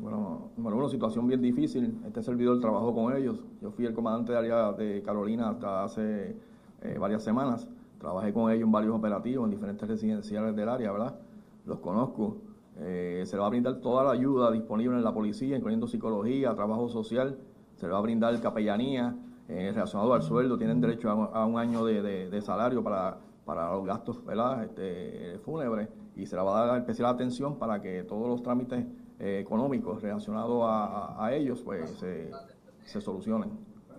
Bueno, 0.00 0.50
número 0.56 0.76
uno, 0.76 0.88
situación 0.88 1.26
bien 1.26 1.40
difícil. 1.40 2.00
Este 2.06 2.22
servidor 2.22 2.60
trabajó 2.60 2.94
con 2.94 3.16
ellos. 3.16 3.40
Yo 3.62 3.70
fui 3.70 3.86
el 3.86 3.94
comandante 3.94 4.32
de 4.32 4.38
área 4.38 4.72
de 4.72 5.02
Carolina 5.02 5.48
hasta 5.50 5.84
hace 5.84 6.36
eh, 6.82 6.98
varias 6.98 7.22
semanas. 7.22 7.68
Trabajé 7.98 8.32
con 8.32 8.50
ellos 8.52 8.64
en 8.66 8.72
varios 8.72 8.94
operativos, 8.94 9.44
en 9.46 9.50
diferentes 9.50 9.88
residenciales 9.88 10.54
del 10.54 10.68
área, 10.68 10.92
¿verdad? 10.92 11.18
Los 11.64 11.78
conozco. 11.80 12.36
Eh, 12.78 13.22
se 13.24 13.36
le 13.36 13.40
va 13.40 13.46
a 13.46 13.50
brindar 13.50 13.76
toda 13.80 14.04
la 14.04 14.10
ayuda 14.10 14.50
disponible 14.52 14.96
en 14.96 15.02
la 15.04 15.14
policía, 15.14 15.56
incluyendo 15.56 15.86
psicología, 15.86 16.54
trabajo 16.54 16.88
social. 16.90 17.38
Se 17.76 17.86
le 17.86 17.92
va 17.92 17.98
a 17.98 18.02
brindar 18.02 18.38
capellanía 18.42 19.16
eh, 19.48 19.70
relacionado 19.72 20.12
al 20.12 20.22
sueldo. 20.22 20.58
Tienen 20.58 20.80
derecho 20.82 21.08
a, 21.10 21.46
un- 21.46 21.58
año 21.58 21.84
de, 21.86 22.02
de- 22.02 22.28
de 22.30 22.42
salario 22.42 22.84
para, 22.84 23.16
para 23.46 23.72
los 23.72 23.86
gastos 23.86 24.22
¿verdad? 24.26 24.62
Este, 24.64 25.38
fúnebres 25.42 25.88
y 26.16 26.26
se 26.26 26.36
le 26.36 26.42
va 26.42 26.62
a 26.62 26.66
dar 26.66 26.78
especial 26.78 27.08
atención 27.08 27.56
para 27.58 27.80
que 27.80 28.02
todos 28.02 28.28
los 28.28 28.42
trámites 28.42 28.84
eh, 29.18 29.38
económicos 29.40 30.02
relacionados 30.02 30.62
a, 30.64 30.86
a- 30.86 31.26
a 31.26 31.34
ellos 31.34 31.62
pues 31.62 31.90
se, 31.98 32.30
se 32.84 33.00
solucionen 33.00 33.50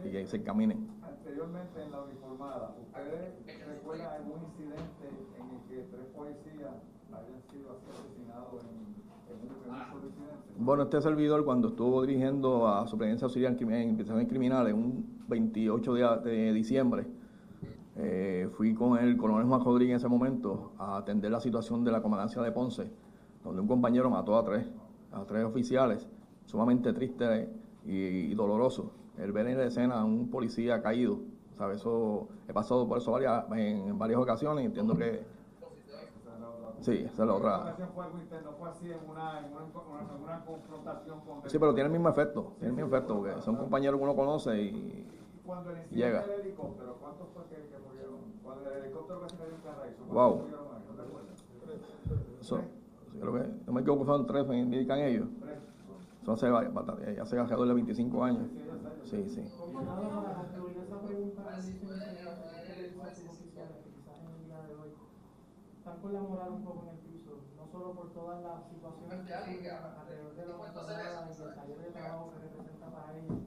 y 0.05 0.11
que 0.11 0.25
se 0.27 0.37
encaminen. 0.37 0.87
Anteriormente 1.03 1.81
en 1.83 1.91
la 1.91 2.01
uniformada, 2.03 2.75
¿ustedes 2.81 3.33
recuerdan 3.67 4.07
algún 4.13 4.43
incidente 4.43 5.09
en 5.39 5.49
el 5.49 5.61
que 5.67 5.89
tres 5.91 6.05
policías 6.15 6.71
hayan 7.11 7.41
sido 7.49 7.71
asesinados 7.71 8.63
en, 8.63 8.77
en 9.33 9.41
un, 9.41 9.49
en 9.49 9.71
un 9.71 9.85
solo 9.91 10.07
incidente? 10.07 10.53
Bueno, 10.59 10.83
este 10.83 11.01
servidor 11.01 11.45
cuando 11.45 11.67
estuvo 11.69 12.01
dirigiendo 12.03 12.67
a 12.67 12.87
Superintendencia 12.87 13.25
Auxiliar 13.25 13.53
en 13.61 13.89
Investigaciones 13.89 14.27
Criminales 14.27 14.73
un 14.73 15.23
28 15.27 15.93
de, 15.93 16.17
de 16.31 16.53
diciembre, 16.53 17.05
eh, 17.95 18.47
fui 18.55 18.73
con 18.75 18.97
el 18.99 19.17
coronel 19.17 19.47
Juan 19.47 19.63
Rodríguez 19.63 19.93
en 19.93 19.97
ese 19.97 20.07
momento 20.07 20.73
a 20.77 20.97
atender 20.97 21.31
la 21.31 21.39
situación 21.39 21.83
de 21.83 21.91
la 21.91 22.01
comandancia 22.01 22.41
de 22.41 22.51
Ponce, 22.51 22.91
donde 23.43 23.61
un 23.61 23.67
compañero 23.67 24.09
mató 24.09 24.37
a 24.37 24.43
tres, 24.43 24.67
a 25.11 25.23
tres 25.25 25.43
oficiales, 25.45 26.07
sumamente 26.45 26.93
triste 26.93 27.49
y, 27.85 28.33
doloroso. 28.35 28.91
El 29.17 29.31
ver 29.31 29.47
en 29.47 29.57
la 29.57 29.65
escena 29.65 30.01
a 30.01 30.05
un 30.05 30.29
policía 30.29 30.81
caído, 30.81 31.19
¿sabes? 31.57 31.79
Eso, 31.79 32.27
he 32.47 32.53
pasado 32.53 32.87
por 32.87 32.99
eso 32.99 33.11
varias, 33.11 33.45
en, 33.51 33.97
varias 33.97 34.19
ocasiones 34.19 34.63
y 34.63 34.67
entiendo 34.67 34.95
que 34.95 35.25
sí, 36.81 37.03
esa 37.05 37.23
es 37.23 37.27
la 37.27 37.33
otra. 37.33 37.75
Sí, 41.47 41.57
pero 41.59 41.73
tiene 41.73 41.87
el 41.87 41.93
mismo 41.93 42.09
efecto, 42.09 42.53
tiene 42.59 42.69
el 42.69 42.73
mismo 42.75 42.95
efecto, 42.95 43.15
porque 43.15 43.41
son 43.41 43.55
compañeros 43.55 43.97
que 43.97 44.03
uno 44.03 44.15
conoce 44.15 44.61
y 44.61 45.05
Cuando 45.45 45.71
el 45.71 45.89
llega. 45.89 46.21
del 46.21 46.41
helicóptero, 46.41 46.97
¿cuántos 46.99 47.27
fue 47.33 47.43
que, 47.45 47.55
que 47.55 47.77
murieron? 47.87 48.15
Cuando 48.43 48.69
el 48.69 48.83
helicóptero 48.83 49.21
que 49.21 49.29
se 49.29 49.37
cayó 49.37 49.55
en 49.55 49.61
Carraizo, 49.61 49.97
¿cuántos 49.97 50.13
Wow. 50.13 50.35
murieron 50.41 50.65
ahí? 50.75 50.83
¿No 50.89 50.93
te 50.93 51.01
acuerdas? 51.01 51.45
Eso, 52.41 52.61
creo 53.19 53.33
que, 53.33 53.49
no 53.65 53.73
me 53.73 53.81
equivoco, 53.81 54.05
son 54.05 54.27
tres, 54.27 54.47
me 54.47 54.59
indican 54.59 54.99
ellos. 54.99 55.27
Tres. 55.41 55.57
Eso 56.21 56.33
hace, 56.33 56.47
hace 56.47 57.39
alrededor 57.39 57.67
de 57.67 57.73
25 57.73 58.23
años. 58.23 58.47
Sí, 59.03 59.23
sí. 59.29 59.41
Comisionado, 59.63 60.11
para 60.19 60.35
concluir 60.35 60.77
esa 60.79 60.99
pregunta 60.99 61.41
que 61.47 61.63
le 61.63 61.71
hice 61.71 61.85
en 61.85 61.93
ese 61.93 62.19
caso, 62.19 62.43
que 62.67 62.75
le 62.75 62.87
hice 62.89 63.01
a 63.01 63.15
sus 63.15 63.29
oficiales, 63.31 63.77
que 63.79 63.89
quizás 63.95 64.19
en 64.19 64.35
el 64.35 64.43
día 64.43 64.59
de 64.67 64.75
hoy 64.75 64.91
están 65.79 66.01
con 66.01 66.13
la 66.13 66.19
moral 66.19 66.51
un 66.51 66.63
poco 66.67 66.83
en 66.83 66.89
el 66.89 66.99
piso, 67.07 67.31
no 67.55 67.63
solo 67.71 67.95
por 67.95 68.11
todas 68.11 68.43
las 68.43 68.67
situaciones 68.67 69.23
que 69.23 69.31
surgen 69.39 69.71
alrededor 69.71 70.35
de 70.35 70.45
la 70.47 70.55
uniformada 70.59 71.31
y 71.31 71.41
el 71.41 71.53
taller 71.55 71.79
de 71.79 71.91
trabajo 71.95 72.31
que 72.35 72.39
representa 72.43 72.87
para 72.91 73.07
ellos, 73.15 73.39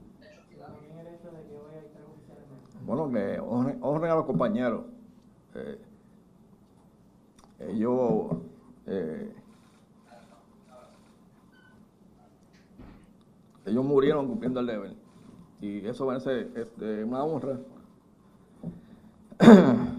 sino 0.49 0.65
también 0.65 0.97
el 0.97 1.07
hecho 1.13 1.29
de 1.29 1.41
que 1.45 1.53
hoy 1.53 1.73
hay 1.77 1.87
tres 1.93 2.05
oficiales 2.09 2.49
menos. 2.49 2.81
Bueno, 2.81 3.11
que 3.13 3.39
honren, 3.39 3.77
honren 3.81 4.11
a 4.11 4.15
los 4.15 4.25
compañeros. 4.25 4.85
Eh, 5.53 5.77
ellos 7.69 8.41
eh, 8.87 9.29
ellos 13.65 13.85
murieron 13.85 14.27
cumpliendo 14.27 14.59
el 14.59 14.67
deber. 14.67 14.95
Y 15.61 15.85
eso 15.85 16.05
merece 16.05 16.49
este, 16.55 17.03
una 17.03 17.23
honra. 17.23 17.59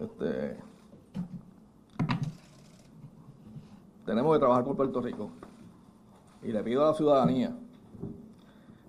Este, 0.00 0.56
tenemos 4.04 4.32
que 4.32 4.38
trabajar 4.40 4.64
por 4.64 4.74
Puerto 4.74 5.00
Rico. 5.00 5.30
Y 6.42 6.48
le 6.48 6.60
pido 6.64 6.82
a 6.82 6.88
la 6.88 6.94
ciudadanía 6.94 7.56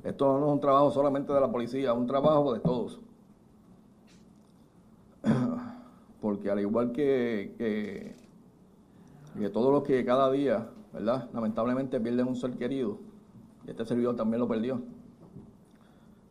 esto 0.04 0.38
no 0.38 0.48
es 0.48 0.52
un 0.52 0.60
trabajo 0.60 0.92
solamente 0.92 1.32
de 1.32 1.40
la 1.40 1.50
policía, 1.50 1.92
es 1.92 1.98
un 1.98 2.08
trabajo 2.08 2.54
de 2.54 2.60
todos. 2.60 3.00
Porque 6.22 6.52
al 6.52 6.60
igual 6.60 6.92
que, 6.92 7.56
que, 7.58 8.14
que 9.40 9.50
todos 9.50 9.72
los 9.72 9.84
que 9.84 10.04
cada 10.04 10.30
día, 10.30 10.68
¿verdad? 10.94 11.30
Lamentablemente 11.34 12.00
pierden 12.00 12.28
un 12.28 12.36
ser 12.36 12.52
querido, 12.58 13.00
y 13.66 13.72
este 13.72 13.86
servidor 13.86 14.16
también 14.16 14.40
lo 14.40 14.48
perdió. 14.48 14.82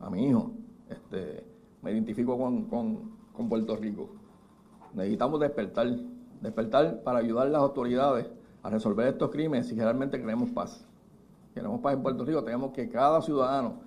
A 0.00 0.08
mi 0.08 0.26
hijo, 0.26 0.52
este, 0.88 1.44
me 1.82 1.92
identifico 1.92 2.38
con, 2.38 2.64
con, 2.64 3.12
con 3.32 3.48
Puerto 3.48 3.76
Rico. 3.76 4.10
Necesitamos 4.94 5.40
despertar, 5.40 5.88
despertar 6.40 7.02
para 7.02 7.18
ayudar 7.18 7.46
a 7.48 7.50
las 7.50 7.62
autoridades 7.62 8.30
a 8.62 8.70
resolver 8.70 9.08
estos 9.08 9.30
crímenes 9.30 9.68
si 9.68 9.74
realmente 9.74 10.20
queremos 10.20 10.50
paz 10.50 10.86
queremos 11.54 11.80
paz 11.80 11.94
en 11.94 12.02
Puerto 12.02 12.24
Rico, 12.24 12.42
tenemos 12.42 12.72
que 12.72 12.88
cada 12.88 13.20
ciudadano, 13.22 13.80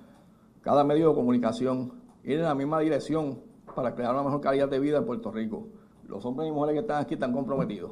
cada 0.61 0.83
medio 0.83 1.09
de 1.09 1.15
comunicación, 1.15 1.93
ir 2.23 2.37
en 2.39 2.43
la 2.43 2.55
misma 2.55 2.79
dirección 2.79 3.39
para 3.75 3.95
crear 3.95 4.13
una 4.13 4.23
mejor 4.23 4.41
calidad 4.41 4.69
de 4.69 4.79
vida 4.79 4.97
en 4.97 5.05
Puerto 5.05 5.31
Rico. 5.31 5.67
Los 6.07 6.23
hombres 6.25 6.47
y 6.49 6.51
mujeres 6.51 6.75
que 6.75 6.81
están 6.81 7.01
aquí 7.01 7.15
están 7.15 7.33
comprometidos. 7.33 7.91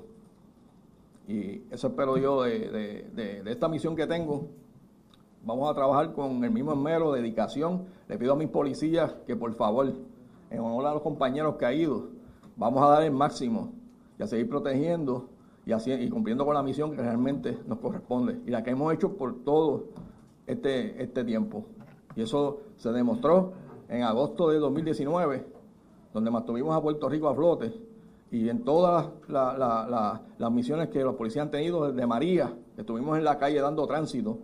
Y 1.27 1.61
eso 1.71 1.87
espero 1.87 2.17
yo 2.17 2.43
de, 2.43 2.59
de- 3.13 3.41
de- 3.43 3.51
esta 3.51 3.67
misión 3.67 3.95
que 3.95 4.05
tengo. 4.07 4.47
Vamos 5.45 5.69
a 5.69 5.73
trabajar 5.73 6.13
con 6.13 6.43
el 6.43 6.51
mismo 6.51 6.71
esmero, 6.73 7.11
dedicación. 7.11 7.85
Le 8.07 8.17
pido 8.17 8.33
a 8.33 8.35
mis 8.35 8.49
policías 8.49 9.13
que 9.27 9.35
por 9.35 9.53
favor, 9.53 9.93
en 10.49 10.59
honor 10.59 10.85
a 10.87 10.93
los 10.93 11.01
compañeros 11.01 11.55
caídos, 11.55 12.03
vamos 12.55 12.83
a 12.83 12.87
dar 12.87 13.03
el 13.03 13.11
máximo 13.11 13.71
y 14.19 14.23
a 14.23 14.27
seguir 14.27 14.47
protegiendo 14.49 15.27
y, 15.65 15.71
así, 15.71 15.91
y 15.91 16.09
cumpliendo 16.09 16.45
con 16.45 16.53
la 16.55 16.63
misión 16.63 16.91
que 16.91 17.01
realmente 17.01 17.57
nos 17.67 17.79
corresponde 17.79 18.39
y 18.45 18.51
la 18.51 18.63
que 18.63 18.71
hemos 18.71 18.93
hecho 18.93 19.13
por 19.17 19.43
todo 19.43 19.85
este, 20.45 21.01
este 21.01 21.23
tiempo. 21.23 21.65
Y 22.15 22.21
eso 22.21 22.59
se 22.77 22.91
demostró 22.91 23.53
en 23.89 24.03
agosto 24.03 24.49
de 24.49 24.59
2019, 24.59 25.45
donde 26.13 26.29
mantuvimos 26.31 26.75
a 26.75 26.81
Puerto 26.81 27.09
Rico 27.09 27.27
a 27.27 27.33
flote 27.35 27.73
y 28.33 28.49
en 28.49 28.63
todas 28.63 29.07
la- 29.27 29.55
la- 29.57 29.87
la- 29.87 30.21
las 30.39 30.51
misiones 30.51 30.89
que 30.89 31.03
los 31.03 31.15
policías 31.15 31.45
han 31.45 31.51
tenido 31.51 31.87
desde 31.91 32.05
María, 32.07 32.51
estuvimos 32.75 33.17
en 33.17 33.23
la 33.23 33.37
calle 33.37 33.61
dando 33.61 33.85
tránsito 33.85 34.39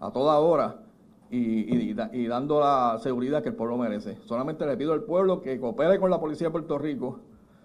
a 0.00 0.10
toda 0.10 0.38
hora 0.38 0.76
y, 1.30 1.38
y- 1.38 1.90
y 1.90 1.94
da- 1.94 2.08
y 2.12 2.26
dando 2.26 2.60
la 2.60 2.98
seguridad 3.02 3.42
que 3.42 3.50
el 3.50 3.54
pueblo 3.54 3.76
merece. 3.76 4.16
Solamente 4.24 4.64
le 4.66 4.76
pido 4.76 4.94
al 4.94 5.02
pueblo 5.02 5.42
que 5.42 5.60
coopere 5.60 6.00
con 6.00 6.10
la 6.10 6.18
Policía 6.18 6.46
de 6.48 6.52
Puerto 6.52 6.78
Rico, 6.78 7.18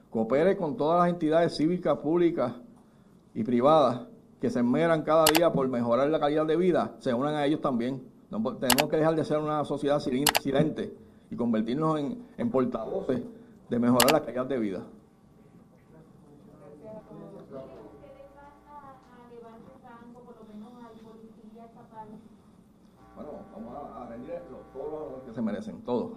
coopere 0.09 0.57
con 0.57 0.75
todas 0.75 0.99
las 0.99 1.09
entidades 1.09 1.55
cívicas, 1.55 1.97
públicas 1.99 2.53
y 3.33 3.43
privadas 3.43 4.01
que 4.41 4.49
se 4.49 4.59
esmeran 4.59 5.03
cada 5.03 5.23
día 5.35 5.51
por 5.53 5.67
mejorar 5.69 6.09
la 6.09 6.19
calidad 6.19 6.45
de 6.45 6.57
vida, 6.57 6.95
se 6.99 7.13
unan 7.13 7.33
a 7.35 7.45
ellos 7.45 7.61
también. 7.61 8.03
No 8.29 8.41
tenemos 8.57 8.89
que 8.89 8.97
dejar 8.97 9.15
de 9.15 9.23
ser 9.23 9.37
una 9.39 9.63
sociedad 9.63 9.99
silente 9.99 10.93
y 11.31 11.35
convertirnos 11.37 11.97
en 12.37 12.51
portavoces 12.51 13.21
de 13.69 13.79
mejorar 13.79 14.11
la 14.11 14.21
calidad 14.21 14.45
de 14.47 14.59
vida. 14.59 14.83
ustedes 16.85 18.29
van 18.35 18.53
a, 18.67 18.97
a 19.15 19.29
levantar 19.33 19.77
rango, 19.83 20.19
por 20.21 20.35
lo 20.37 20.43
menos 20.53 20.71
al 20.83 20.93
policía 21.03 21.65
estatal, 21.65 22.07
bueno, 23.15 23.31
vamos 23.53 23.71
a, 23.75 24.03
a 24.03 24.09
rendir 24.09 24.14
los- 24.14 24.14
todos 24.73 24.91
los 24.91 25.01
honores 25.01 25.23
que 25.25 25.33
se 25.33 25.41
merecen, 25.41 25.81
todos. 25.83 26.11